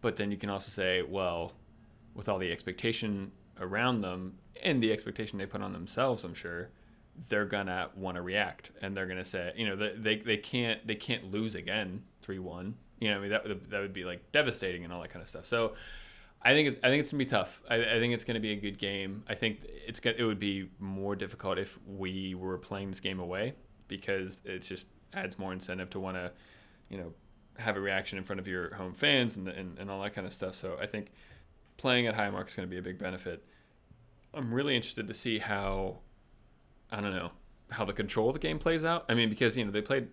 [0.00, 1.52] But then you can also say, "Well,
[2.14, 6.70] with all the expectation around them and the expectation they put on themselves, I'm sure."
[7.28, 10.94] They're gonna want to react and they're gonna say you know they, they can't they
[10.94, 14.84] can't lose again 3-1 you know I mean that would that would be like devastating
[14.84, 15.44] and all that kind of stuff.
[15.44, 15.74] So
[16.40, 17.60] I think I think it's gonna be tough.
[17.68, 19.24] I, I think it's gonna be a good game.
[19.28, 23.18] I think it's gonna it would be more difficult if we were playing this game
[23.18, 23.54] away
[23.88, 26.30] because it just adds more incentive to want to
[26.90, 27.12] you know
[27.58, 30.26] have a reaction in front of your home fans and, and, and all that kind
[30.26, 30.54] of stuff.
[30.54, 31.10] So I think
[31.76, 33.44] playing at Highmark is going to be a big benefit.
[34.32, 35.98] I'm really interested to see how
[36.90, 37.30] I don't know
[37.70, 39.04] how the control of the game plays out.
[39.08, 40.08] I mean, because you know they played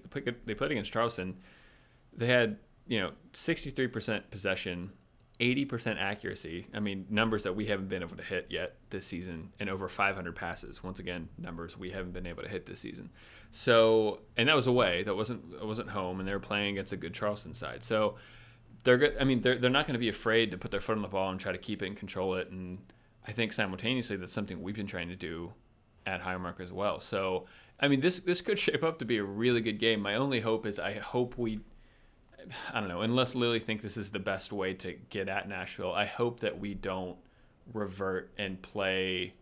[0.45, 1.38] they played against Charleston,
[2.15, 2.57] they had
[2.88, 4.91] you know 63% possession,
[5.39, 6.67] 80% accuracy.
[6.73, 9.88] I mean, numbers that we haven't been able to hit yet this season, and over
[9.88, 10.84] 500 passes.
[10.84, 13.09] Once again, numbers we haven't been able to hit this season.
[13.51, 15.03] So, and that was away.
[15.03, 17.84] That wasn't that wasn't home, and they were playing against a good Charleston side.
[17.84, 18.15] So,
[18.84, 19.15] they're good.
[19.19, 21.07] I mean, they're they're not going to be afraid to put their foot on the
[21.07, 22.49] ball and try to keep it and control it.
[22.49, 22.80] And
[23.26, 25.53] I think simultaneously that's something we've been trying to do
[26.06, 26.99] at Highmark as well.
[26.99, 27.45] So,
[27.80, 30.01] I mean, this this could shape up to be a really good game.
[30.01, 31.60] My only hope is I hope we,
[32.74, 35.93] I don't know, unless Lilley thinks this is the best way to get at Nashville,
[35.93, 37.18] I hope that we don't
[37.74, 39.34] revert and play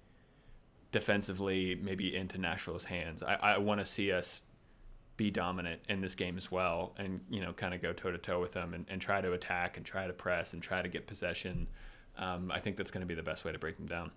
[0.91, 3.23] defensively maybe into Nashville's hands.
[3.23, 4.43] I, I want to see us
[5.17, 8.17] be dominant in this game as well and, you know, kind of go toe to
[8.17, 10.89] toe with them and, and try to attack and try to press and try to
[10.89, 11.67] get possession.
[12.17, 14.11] Um, I think that's going to be the best way to break them down.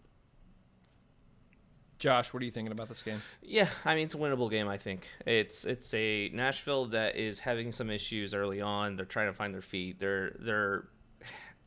[1.98, 3.22] Josh, what are you thinking about this game?
[3.42, 4.68] Yeah, I mean it's a winnable game.
[4.68, 8.96] I think it's it's a Nashville that is having some issues early on.
[8.96, 9.98] They're trying to find their feet.
[9.98, 10.88] They're they're.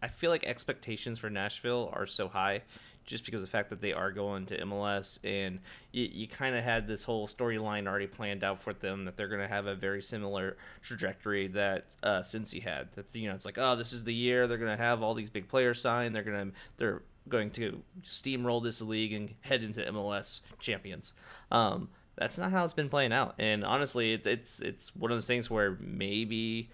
[0.01, 2.61] I feel like expectations for Nashville are so high,
[3.05, 5.59] just because of the fact that they are going to MLS, and
[5.91, 9.27] you, you kind of had this whole storyline already planned out for them that they're
[9.27, 12.87] going to have a very similar trajectory that uh, Cincy had.
[12.93, 15.15] That you know, it's like, oh, this is the year they're going to have all
[15.15, 16.15] these big players signed.
[16.15, 21.13] They're going to they're going to steamroll this league and head into MLS champions.
[21.51, 23.35] Um, that's not how it's been playing out.
[23.39, 26.69] And honestly, it, it's it's one of those things where maybe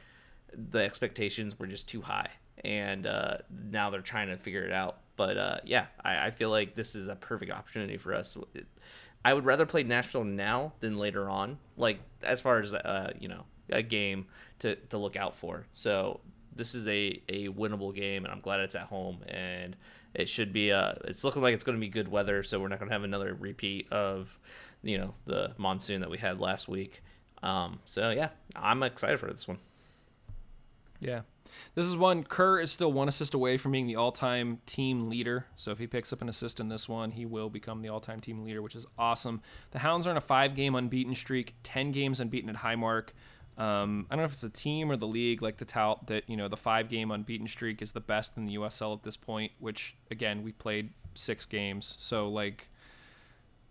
[0.53, 2.29] the expectations were just too high,
[2.63, 3.37] and uh,
[3.69, 4.97] now they're trying to figure it out.
[5.15, 8.37] But uh, yeah, I, I, feel like this is a perfect opportunity for us.
[9.23, 11.57] I would rather play Nashville now than later on.
[11.77, 14.25] Like as far as uh, you know, a game
[14.59, 15.65] to to look out for.
[15.73, 16.21] So
[16.55, 19.75] this is a a winnable game, and I'm glad it's at home and
[20.15, 22.67] it should be uh it's looking like it's going to be good weather so we're
[22.67, 24.39] not going to have another repeat of
[24.83, 27.01] you know the monsoon that we had last week
[27.43, 29.57] um so yeah i'm excited for this one
[30.99, 31.21] yeah
[31.75, 32.23] This is one.
[32.23, 35.45] Kerr is still one assist away from being the all-time team leader.
[35.55, 38.19] So if he picks up an assist in this one, he will become the all-time
[38.19, 39.41] team leader, which is awesome.
[39.71, 43.09] The Hounds are on a five-game unbeaten streak, ten games unbeaten at Highmark.
[43.57, 46.29] Um, I don't know if it's the team or the league like to tout that
[46.29, 49.51] you know the five-game unbeaten streak is the best in the USL at this point.
[49.59, 52.67] Which again, we played six games, so like,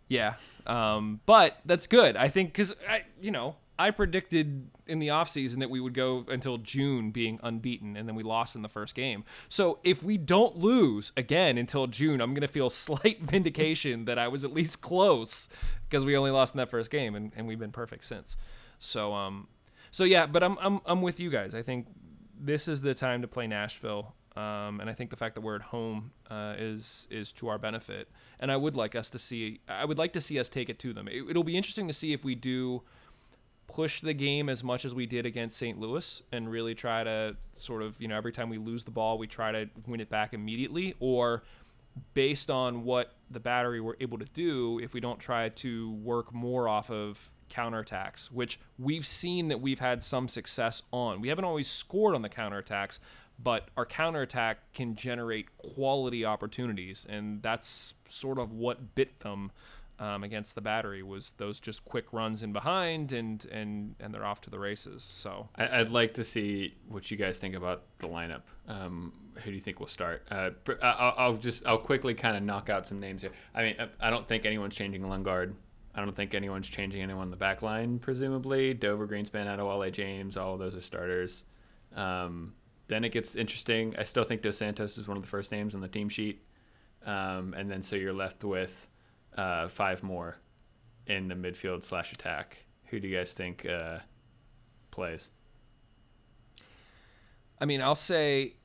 [0.09, 0.35] yeah.
[0.67, 2.17] Um, but that's good.
[2.17, 6.25] I think because I, you know, I predicted in the offseason that we would go
[6.29, 9.25] until June being unbeaten, and then we lost in the first game.
[9.49, 14.19] So if we don't lose again until June, I'm going to feel slight vindication that
[14.19, 15.49] I was at least close
[15.89, 18.37] because we only lost in that first game, and, and we've been perfect since.
[18.79, 19.49] So, um,
[19.95, 21.55] so yeah, but I'm, I'm, I'm with you guys.
[21.55, 21.87] I think
[22.37, 24.13] this is the time to play Nashville.
[24.35, 27.59] Um, and I think the fact that we're at home uh, is is to our
[27.59, 28.09] benefit.
[28.41, 29.61] And I would like us to see.
[29.69, 31.07] I would like to see us take it to them.
[31.07, 32.83] It, it'll be interesting to see if we do
[33.69, 35.79] push the game as much as we did against St.
[35.79, 39.17] Louis and really try to sort of, you know, every time we lose the ball,
[39.17, 41.45] we try to win it back immediately, or
[42.15, 46.35] based on what the battery were able to do, if we don't try to work
[46.35, 51.21] more off of counterattacks, which we've seen that we've had some success on.
[51.21, 52.99] We haven't always scored on the counterattacks,
[53.39, 59.51] but our counterattack can generate quality opportunities, and that's sort of what bit them
[59.99, 64.25] um, against the battery was those just quick runs in behind and and and they're
[64.25, 65.49] off to the races so.
[65.55, 68.43] I, would like to see what you guys think about the lineup.
[68.67, 70.27] Um, who do you think will start?
[70.31, 70.51] Uh,
[70.83, 73.31] I'll, I'll, just i'll quickly kind of knock out some names here.
[73.55, 75.55] I mean i don't think anyone's changing lundgaard
[75.95, 80.37] i don't think anyone's changing anyone in the back line presumably dover greenspan adewole james
[80.37, 81.45] all of those are starters
[81.97, 82.55] um,
[82.89, 85.75] then it gets interesting i still think dos santos is one of the first names
[85.75, 86.43] on the team sheet
[87.07, 88.89] um, and then so you're left with
[89.37, 90.39] uh, five more
[91.07, 92.65] in the midfield slash attack.
[92.87, 93.99] Who do you guys think uh,
[94.91, 95.31] plays?
[97.61, 98.57] I mean, I'll say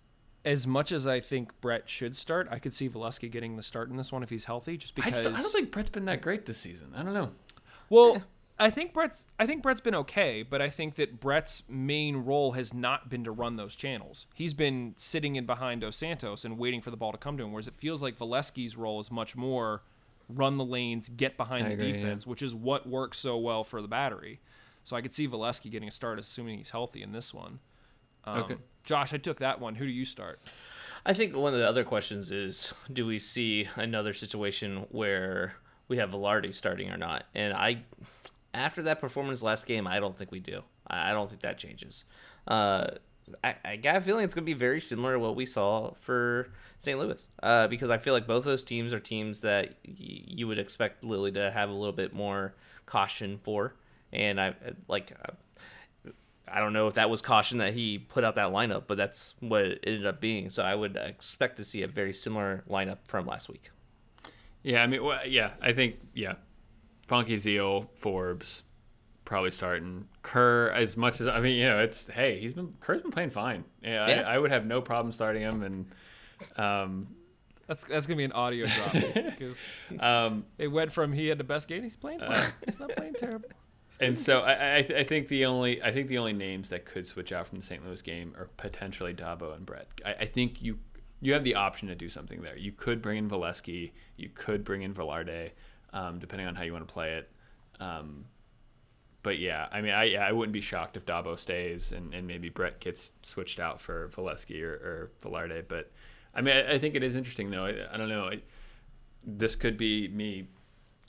[0.45, 3.89] as much as I think Brett should start, I could see Volesky getting the start
[3.89, 4.77] in this one if he's healthy.
[4.77, 6.93] Just because I, still, I don't think Brett's been that great this season.
[6.95, 7.31] I don't know.
[7.89, 8.23] Well.
[8.61, 12.51] I think Brett's I think Brett's been okay, but I think that Brett's main role
[12.51, 14.25] has not been to run those channels.
[14.33, 17.43] He's been sitting in behind Dos Santos and waiting for the ball to come to
[17.45, 19.83] him, whereas it feels like Volesky's role is much more
[20.27, 22.29] run the lanes, get behind I the agree, defense, yeah.
[22.29, 24.39] which is what works so well for the battery.
[24.83, 27.59] So I could see Volesky getting a start, assuming he's healthy in this one.
[28.25, 28.55] Um, okay,
[28.89, 29.75] Josh, I took that one.
[29.75, 30.39] Who do you start?
[31.05, 35.53] I think one of the other questions is, do we see another situation where
[35.87, 37.25] we have Velarde starting or not?
[37.35, 37.83] And I,
[38.51, 40.63] after that performance last game, I don't think we do.
[40.87, 42.05] I, don't think that changes.
[42.47, 42.87] Uh,
[43.43, 45.93] I, I got a feeling it's going to be very similar to what we saw
[46.01, 46.97] for St.
[46.97, 50.57] Louis, uh, because I feel like both those teams are teams that y- you would
[50.57, 52.55] expect Lilley to have a little bit more
[52.87, 53.75] caution for,
[54.11, 54.55] and I
[54.87, 55.13] like.
[56.51, 59.35] I don't know if that was caution that he put out that lineup, but that's
[59.39, 60.49] what it ended up being.
[60.49, 63.71] So I would expect to see a very similar lineup from last week.
[64.63, 66.33] Yeah, I mean, well, yeah, I think yeah,
[67.07, 68.63] Vancaeyezeele, Forbes,
[69.25, 70.07] probably starting.
[70.21, 73.29] Kerr, as much as I mean, you know, it's hey, he's been Kerr's been playing
[73.29, 73.63] fine.
[73.81, 74.21] Yeah, yeah.
[74.21, 75.85] I, I, would have no problem starting him, and
[76.57, 77.07] um,
[77.67, 79.57] that's that's gonna be an audio drop because
[79.99, 82.31] um, it went from he had the best game, he's playing fine.
[82.31, 83.49] Uh, he's not playing terrible.
[83.99, 86.85] And so I, I, th- I, think the only I think the only names that
[86.85, 87.85] could switch out from the St.
[87.85, 89.87] Louis game are potentially Dabo and Brett.
[90.05, 90.79] I, I think you
[91.21, 92.57] you have the option to do something there.
[92.57, 95.51] You could bring in Volesky, you could bring in Velarde,
[95.91, 97.29] um, depending on how you want to play it.
[97.79, 98.25] Um,
[99.21, 102.25] but yeah, I mean, I yeah, I wouldn't be shocked if Dabo stays and, and
[102.25, 105.65] maybe Brett gets switched out for Volesky or, or Velarde.
[105.67, 105.91] But
[106.33, 107.65] I mean, I, I, think it is interesting though.
[107.65, 108.25] I, I don't know.
[108.25, 108.39] I,
[109.25, 110.47] this could be me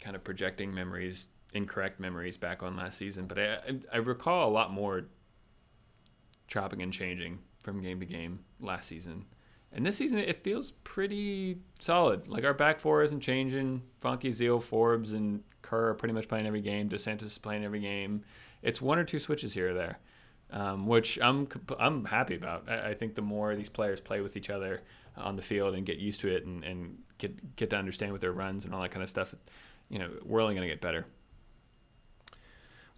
[0.00, 3.26] kind of projecting memories, incorrect memories back on last season.
[3.26, 3.58] But I,
[3.92, 5.04] I recall a lot more
[6.48, 9.26] chopping and changing from game to game last season.
[9.72, 12.26] And this season, it feels pretty solid.
[12.26, 13.82] Like our back four isn't changing.
[14.00, 16.88] Funky, Zeal, Forbes, and Kerr are pretty much playing every game.
[16.88, 18.24] Dos Santos is playing every game.
[18.62, 19.98] It's one or two switches here or there,
[20.50, 21.48] um, which I'm
[21.78, 22.68] I'm happy about.
[22.68, 24.82] I, I, think the more these players play with each other
[25.16, 28.20] on the field and get used to it and, and get get to understand what
[28.20, 29.34] their runs and all that kind of stuff,
[29.88, 31.06] you know, we're only going to get better.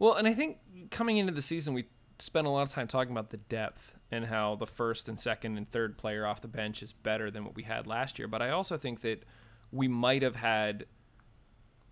[0.02, 0.58] Well, and I think
[0.90, 1.84] coming into the season, we
[2.18, 5.56] spent a lot of time talking about the depth and how the first and second
[5.56, 8.26] and third player off the bench is better than what we had last year.
[8.26, 9.24] But I also think that
[9.70, 10.86] we might have had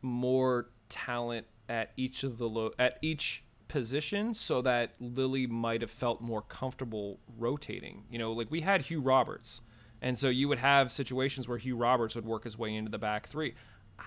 [0.02, 5.90] more talent at each of the lo- at each position so that Lilley might have
[5.92, 8.02] felt more comfortable rotating.
[8.10, 9.60] You know, like we had Hugh Roberts.
[10.02, 12.98] And so you would have situations where Hugh Roberts would work his way into the
[12.98, 13.54] back three.
[14.00, 14.02] I,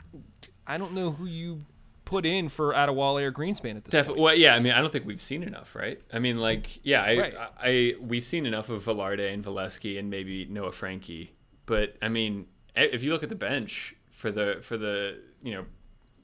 [0.68, 1.62] I don't know who you
[2.06, 4.20] put in for Adewole or Greenspan at this Definitely.
[4.20, 4.24] point.
[4.24, 4.56] Well, yeah.
[4.56, 6.02] I mean, I don't think we've seen enough, right?
[6.12, 7.34] I mean, like, yeah, I, Right.
[7.38, 11.30] I, I we've seen enough of Velarde and Volesky and maybe Noah Franke,
[11.66, 15.66] but I mean, if you look at the bench for the for the you know,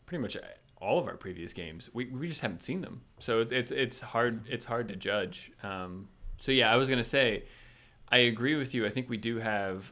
[0.05, 0.35] pretty much
[0.81, 3.01] all of our previous games, we, we just haven't seen them.
[3.19, 5.51] So it's it's, it's hard it's hard to judge.
[5.63, 6.07] Um,
[6.37, 7.45] so yeah, I was gonna say,
[8.09, 8.85] I agree with you.
[8.85, 9.91] I think we do have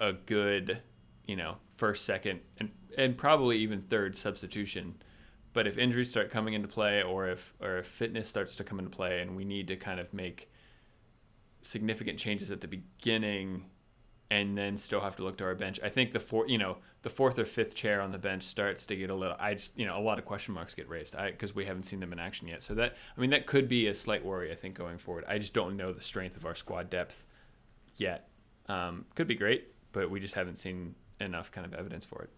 [0.00, 0.80] a good,
[1.26, 4.96] you know, first, second, and and probably even third substitution.
[5.54, 8.78] But if injuries start coming into play, or if or if fitness starts to come
[8.78, 10.50] into play, and we need to kind of make
[11.62, 13.64] significant changes at the beginning,
[14.30, 16.76] and then still have to look to our bench, I think the four, you know,
[17.02, 19.36] the fourth or fifth chair on the bench starts to get a little.
[19.40, 22.00] I just, you know, a lot of question marks get raised because we haven't seen
[22.00, 22.62] them in action yet.
[22.62, 24.52] So that, I mean, that could be a slight worry.
[24.52, 27.24] I think going forward, I just don't know the strength of our squad depth
[27.96, 28.28] yet.
[28.68, 32.30] Um, could be great, but we just haven't seen enough kind of evidence for it.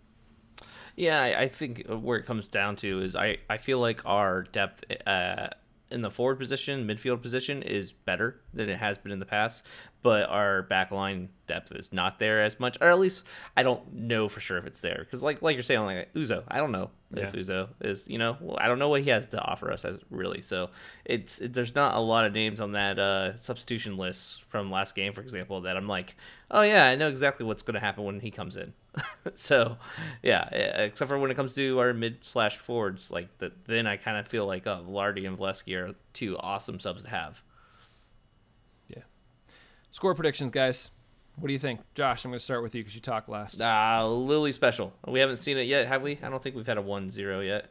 [1.00, 4.42] Yeah, I, I think where it comes down to is I, I feel like our
[4.42, 5.48] depth uh,
[5.90, 9.64] in the forward position, midfield position is better than it has been in the past,
[10.02, 13.26] but our back line depth is not there as much, or at least
[13.56, 14.98] I don't know for sure if it's there.
[15.00, 18.36] Because like like you're saying, like Uzo, I don't know if Uzo is you know
[18.40, 20.40] well, I don't know what he has to offer us as really.
[20.40, 20.70] So
[21.04, 24.94] it's it, there's not a lot of names on that uh, substitution list from last
[24.94, 26.16] game, for example, that I'm like,
[26.50, 28.72] oh yeah, I know exactly what's going to happen when he comes in.
[29.34, 29.76] so
[30.22, 33.96] yeah, except for when it comes to our mid slash forwards, like the, then I
[33.96, 37.42] kind of feel like oh, Lardy and Volesky are two awesome subs to have.
[39.90, 40.90] Score predictions, guys.
[41.36, 42.24] What do you think, Josh?
[42.24, 43.60] I'm going to start with you because you talked last.
[43.62, 44.92] Ah, Uh, Lilley special.
[45.06, 46.18] We haven't seen it yet, have we?
[46.22, 47.70] I don't think we've had a 1-0 yet.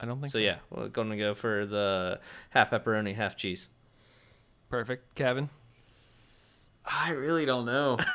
[0.00, 0.42] I don't think So so.
[0.42, 2.20] yeah, we're going to go for the
[2.50, 3.68] half pepperoni, half cheese.
[4.68, 5.48] Perfect, Kevin.
[6.84, 7.98] I really don't know.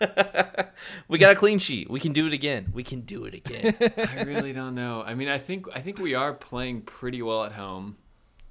[1.08, 1.88] We got a clean sheet.
[1.88, 2.70] We can do it again.
[2.74, 3.74] We can do it again.
[3.96, 5.02] I really don't know.
[5.02, 7.96] I mean, I think I think we are playing pretty well at home,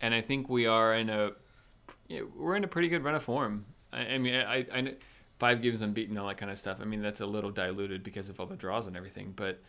[0.01, 1.31] and I think we are in a
[2.09, 3.65] know, we're in a pretty good run of form.
[3.91, 4.93] I, I mean, I, I
[5.39, 6.79] five games unbeaten, all that kind of stuff.
[6.81, 9.61] I mean, that's a little diluted because of all the draws and everything, but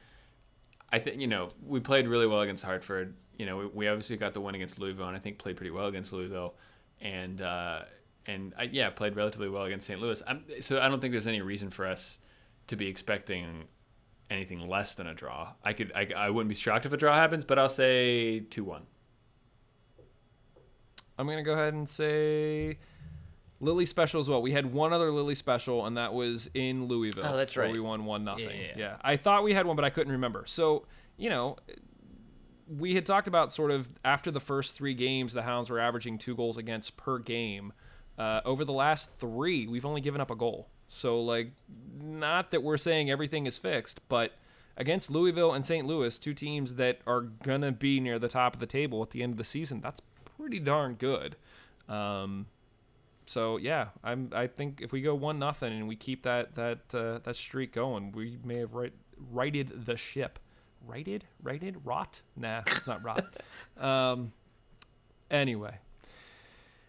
[0.93, 3.15] I think you know we played really well against Hartford.
[3.39, 5.71] You know, we, we obviously got the win against Louisville, and I think played pretty
[5.71, 6.55] well against Louisville,
[7.01, 7.83] and uh,
[8.27, 10.01] and I, yeah, played relatively well against St.
[10.01, 10.23] Louis.
[10.27, 12.19] I'm, so I don't think there's any reason for us
[12.69, 13.65] to be expecting
[14.31, 15.53] anything less than a draw.
[15.63, 18.65] I could I, I wouldn't be shocked if a draw happens, but I'll say two
[18.65, 18.87] one.
[21.19, 22.79] I'm going to go ahead and say
[23.61, 24.43] Lilley special as well.
[24.43, 27.25] We had one other Lilley special, and that was in Louisville.
[27.27, 27.73] Oh, that's where right.
[27.73, 28.45] We won one nothing.
[28.45, 28.97] Yeah, Yeah, yeah, yeah.
[29.03, 30.45] I thought we had one, but I couldn't remember.
[30.47, 30.85] So
[31.17, 31.57] you know,
[32.69, 36.19] we had talked about sort of after the first three games, the Hounds were averaging
[36.19, 37.73] two goals against per game.
[38.19, 40.69] Uh, over the last three, we've only given up a goal.
[40.89, 41.53] So like,
[42.01, 44.33] not that we're saying everything is fixed, but
[44.77, 45.87] against Louisville and St.
[45.87, 49.23] Louis, two teams that are gonna be near the top of the table at the
[49.23, 50.01] end of the season, that's
[50.39, 51.37] pretty darn good.
[51.89, 52.47] Um,
[53.27, 54.31] so yeah, I'm.
[54.33, 57.73] I think if we go one nothing and we keep that that uh, that streak
[57.73, 58.93] going, we may have right,
[59.31, 60.39] righted the ship.
[60.87, 62.23] Righted, righted, rot.
[62.37, 63.25] Nah, it's not rot.
[63.77, 64.33] um,
[65.29, 65.79] anyway,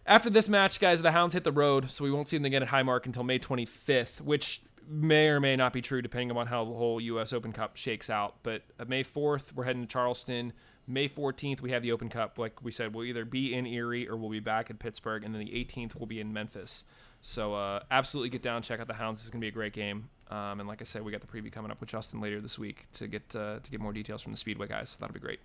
[0.06, 2.62] after this match, guys, the Hounds hit the road, so we won't see them again
[2.62, 6.64] at Highmark until May 25th, which may or may not be true depending on how
[6.64, 7.32] the whole U.S.
[7.32, 8.36] Open Cup shakes out.
[8.42, 10.52] But uh, May 4th, we're heading to Charleston.
[10.88, 12.38] May 14th, we have the Open Cup.
[12.38, 15.34] Like we said, we'll either be in Erie or we'll be back in Pittsburgh, and
[15.34, 16.84] then the 18th, we'll be in Memphis.
[17.20, 19.20] So uh, absolutely get down, check out the Hounds.
[19.20, 20.08] It's gonna be a great game.
[20.30, 22.58] Um, and like I said, we got the preview coming up with Justin later this
[22.58, 24.90] week to get uh, to get more details from the Speedway guys.
[24.90, 25.40] So that'll be great.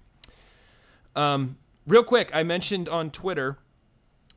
[1.16, 3.58] Um, real quick, I mentioned on Twitter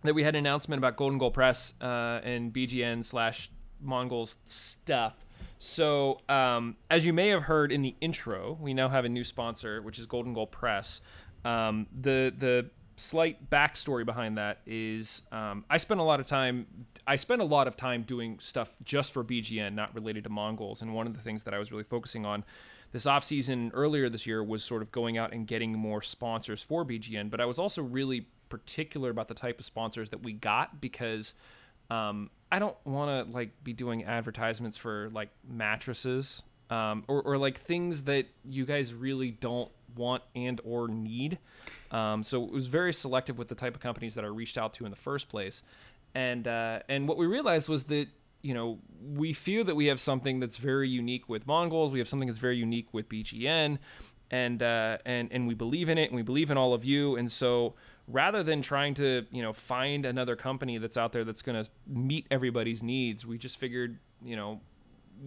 [0.03, 3.51] that we had an announcement about Golden Goal Press uh, and BGN slash
[3.81, 5.26] Mongols stuff.
[5.59, 9.25] So, um, as you may have heard in the intro, we now have a new
[9.25, 11.01] sponsor, which is Golden Goal Press.
[11.45, 16.67] Um, the the slight backstory behind that is um, I spent a lot of time.
[17.07, 20.83] I spent a lot of time doing stuff just for BGN, not related to Mongols.
[20.83, 22.45] And one of the things that I was really focusing on
[22.93, 26.63] this off season earlier this year was sort of going out and getting more sponsors
[26.63, 27.31] for BGN.
[27.31, 31.35] But I was also really particular about the type of sponsors that we got because
[31.91, 37.39] um, I don't want to like be doing advertisements for like mattresses um, or, or
[37.39, 41.39] like things that you guys really don't want and or need.
[41.91, 44.73] Um, so it was very selective with the type of companies that I reached out
[44.75, 45.63] to in the first place.
[46.15, 48.09] And uh, and what we realized was that
[48.43, 48.79] you know
[49.15, 51.93] we feel that we have something that's very unique with Mongols.
[51.93, 53.79] We have something that's very unique with BGN,
[54.31, 57.17] and uh, and and we believe in it, and we believe in all of you.
[57.17, 57.75] And so
[58.09, 61.71] rather than trying to you know find another company that's out there that's going to
[61.87, 64.61] meet everybody's needs, we just figured you know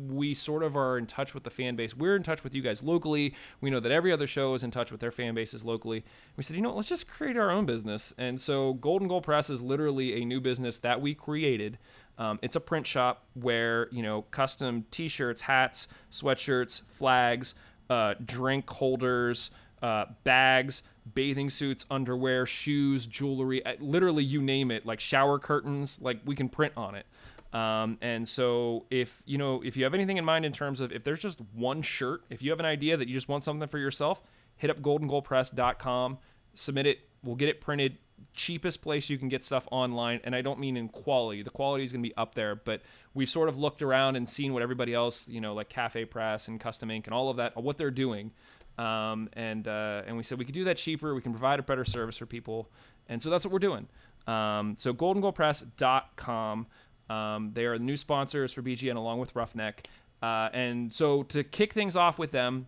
[0.07, 1.95] we sort of are in touch with the fan base.
[1.95, 3.33] We're in touch with you guys locally.
[3.61, 6.03] We know that every other show is in touch with their fan bases locally.
[6.37, 8.13] We said, you know, what, let's just create our own business.
[8.17, 11.79] And so Golden Goal Press is literally a new business that we created.
[12.17, 17.55] Um, it's a print shop where you know custom T-shirts, hats, sweatshirts, flags,
[17.89, 19.51] uh, drink holders,
[19.81, 25.97] uh, bags, bathing suits, underwear, shoes, jewelry, uh, literally you name it, like shower curtains,
[26.01, 27.05] like we can print on it.
[27.53, 30.91] Um, and so if you know if you have anything in mind in terms of
[30.91, 33.67] if there's just one shirt, if you have an idea that you just want something
[33.67, 34.21] for yourself,
[34.55, 36.19] hit up goldengoalpress.com,
[36.53, 37.97] submit it, we'll get it printed.
[38.33, 41.41] Cheapest place you can get stuff online, and I don't mean in quality.
[41.41, 42.81] The quality is going to be up there, but
[43.13, 46.49] we've sort of looked around and seen what everybody else, you know, like Cafe Press
[46.49, 48.31] and Custom Ink and all of that, what they're doing,
[48.79, 51.13] um, and uh, and we said we could do that cheaper.
[51.13, 52.69] We can provide a better service for people,
[53.07, 53.87] and so that's what we're doing.
[54.25, 56.67] Um, so goldengoalpress.com.
[57.09, 59.87] Um, they are new sponsors for BGN along with Roughneck.
[60.21, 62.67] Uh, and so to kick things off with them,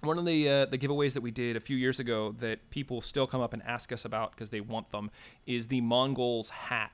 [0.00, 3.00] one of the uh, the giveaways that we did a few years ago that people
[3.00, 5.10] still come up and ask us about because they want them
[5.46, 6.90] is the Mongols hat,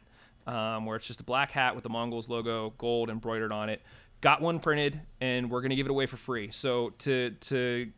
[0.47, 3.81] um, where it's just a black hat with the Mongols logo, gold embroidered on it.
[4.21, 6.51] Got one printed, and we're gonna give it away for free.
[6.51, 7.93] So to to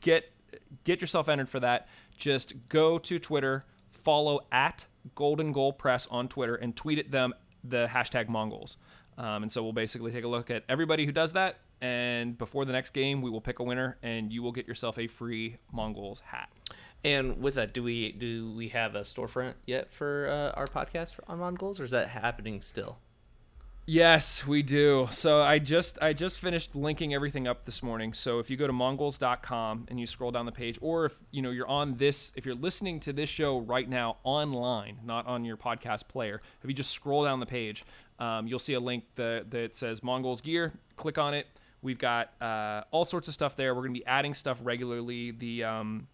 [0.00, 0.30] get
[0.84, 6.28] get yourself entered for that, just go to Twitter, follow at Golden Goal Press on
[6.28, 7.34] Twitter, and tweet at them
[7.64, 8.76] the hashtag Mongols.
[9.18, 11.58] Um, and so we'll basically take a look at everybody who does that.
[11.82, 14.98] And before the next game, we will pick a winner, and you will get yourself
[14.98, 16.50] a free Mongols hat.
[17.04, 21.14] And with that, do we do we have a storefront yet for uh, our podcast
[21.26, 22.98] on Mongols, or is that happening still?
[23.86, 25.08] Yes, we do.
[25.10, 28.12] So I just I just finished linking everything up this morning.
[28.12, 31.42] So if you go to mongols.com and you scroll down the page or if you
[31.42, 35.44] know you're on this if you're listening to this show right now online, not on
[35.44, 37.82] your podcast player, if you just scroll down the page,
[38.20, 40.72] um, you'll see a link that that says Mongols gear.
[40.96, 41.48] Click on it.
[41.82, 43.74] We've got uh, all sorts of stuff there.
[43.74, 45.32] We're going to be adding stuff regularly.
[45.32, 46.06] The um,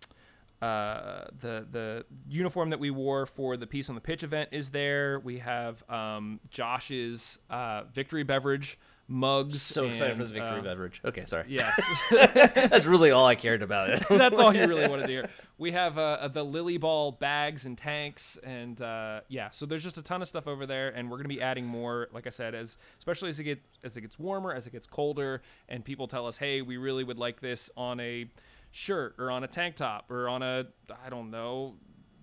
[0.62, 4.70] uh, the the uniform that we wore for the Peace on the Pitch event is
[4.70, 5.20] there.
[5.20, 8.78] We have um, Josh's uh, victory beverage
[9.09, 9.62] mugs.
[9.62, 11.00] So excited for and, the victory uh, beverage.
[11.04, 11.46] Okay, sorry.
[11.48, 13.90] Yes, That's really all I cared about.
[13.90, 14.04] It.
[14.11, 15.30] that's all you really wanted to hear.
[15.59, 19.96] We have uh, the Lilley Ball bags and tanks, and uh, yeah, so there's just
[19.98, 22.09] a ton of stuff over there, and we're gonna be adding more.
[22.12, 24.86] Like I said, as especially as it gets as it gets warmer, as it gets
[24.86, 28.26] colder, and people tell us, hey, we really would like this on a
[28.70, 30.66] shirt or on a tank top or on a
[31.04, 31.76] I don't know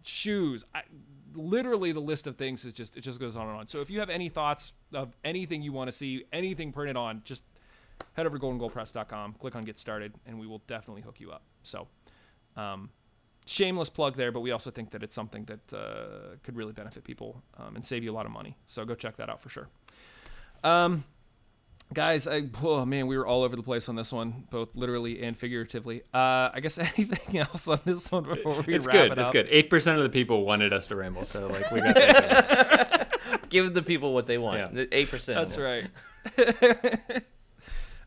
[0.04, 0.66] shoes.
[0.74, 0.82] I,
[1.34, 3.68] literally, the list of things is just it just goes on and on.
[3.68, 7.22] So if you have any thoughts of anything you want to see, anything printed on,
[7.26, 7.44] just
[8.14, 11.44] head over to goldengoalpress.com, click on get started, and we will definitely hook you up.
[11.64, 11.88] So,
[12.56, 12.90] um,
[13.46, 17.04] shameless plug there, but we also think that it's something that uh, could really benefit
[17.04, 18.58] people um, and save you a lot of money.
[18.66, 19.68] So go check that out for sure.
[20.64, 21.04] Um,
[21.94, 25.24] guys, I, oh man, we were all over the place on this one, both literally
[25.24, 26.02] and figuratively.
[26.14, 29.12] Uh, I guess anything else on this one before we It's wrap good.
[29.14, 29.34] it It's up?
[29.34, 29.48] good.
[29.50, 33.50] Eight percent of the people wanted us to ramble, so like we got that.
[33.50, 34.76] Give the people what they want.
[34.76, 34.86] Yeah.
[34.92, 35.38] Eight percent.
[35.38, 35.88] That's right.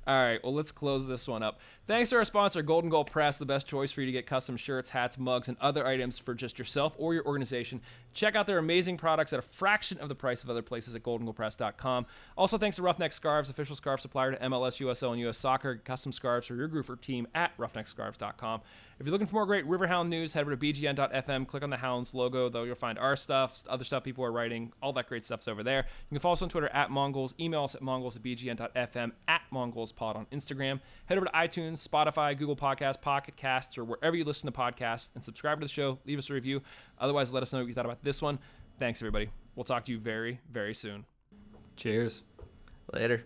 [0.06, 1.58] All right, well, let's close this one up.
[1.88, 4.56] Thanks to our sponsor, Golden Goal Press, the best choice for you to get custom
[4.56, 7.80] shirts, hats, mugs, and other items for just yourself or your organization.
[8.14, 11.02] Check out their amazing products at a fraction of the price of other places at
[11.02, 12.06] goldengoalpress.com.
[12.36, 15.76] Also, thanks to Roughneck Scarves, official scarf supplier to MLS, USL, and US Soccer.
[15.84, 18.60] Custom scarves for your group or team at roughneckscarves.com.
[18.98, 21.76] If you're looking for more great Riverhound news, head over to bgn.fm, click on the
[21.76, 25.22] Hounds logo, though you'll find our stuff, other stuff people are writing, all that great
[25.22, 25.84] stuff's over there.
[26.10, 29.42] You can follow us on Twitter at Mongols, email us at mongols at bgn.fm, at
[29.50, 30.80] mongols.pod on Instagram.
[31.04, 35.10] Head over to iTunes, Spotify, Google Podcasts, Pocket Casts, or wherever you listen to podcasts,
[35.14, 35.98] and subscribe to the show.
[36.06, 36.62] Leave us a review.
[36.98, 38.38] Otherwise, let us know what you thought about this one.
[38.78, 39.28] Thanks, everybody.
[39.56, 41.04] We'll talk to you very, very soon.
[41.76, 42.22] Cheers.
[42.94, 43.24] Later.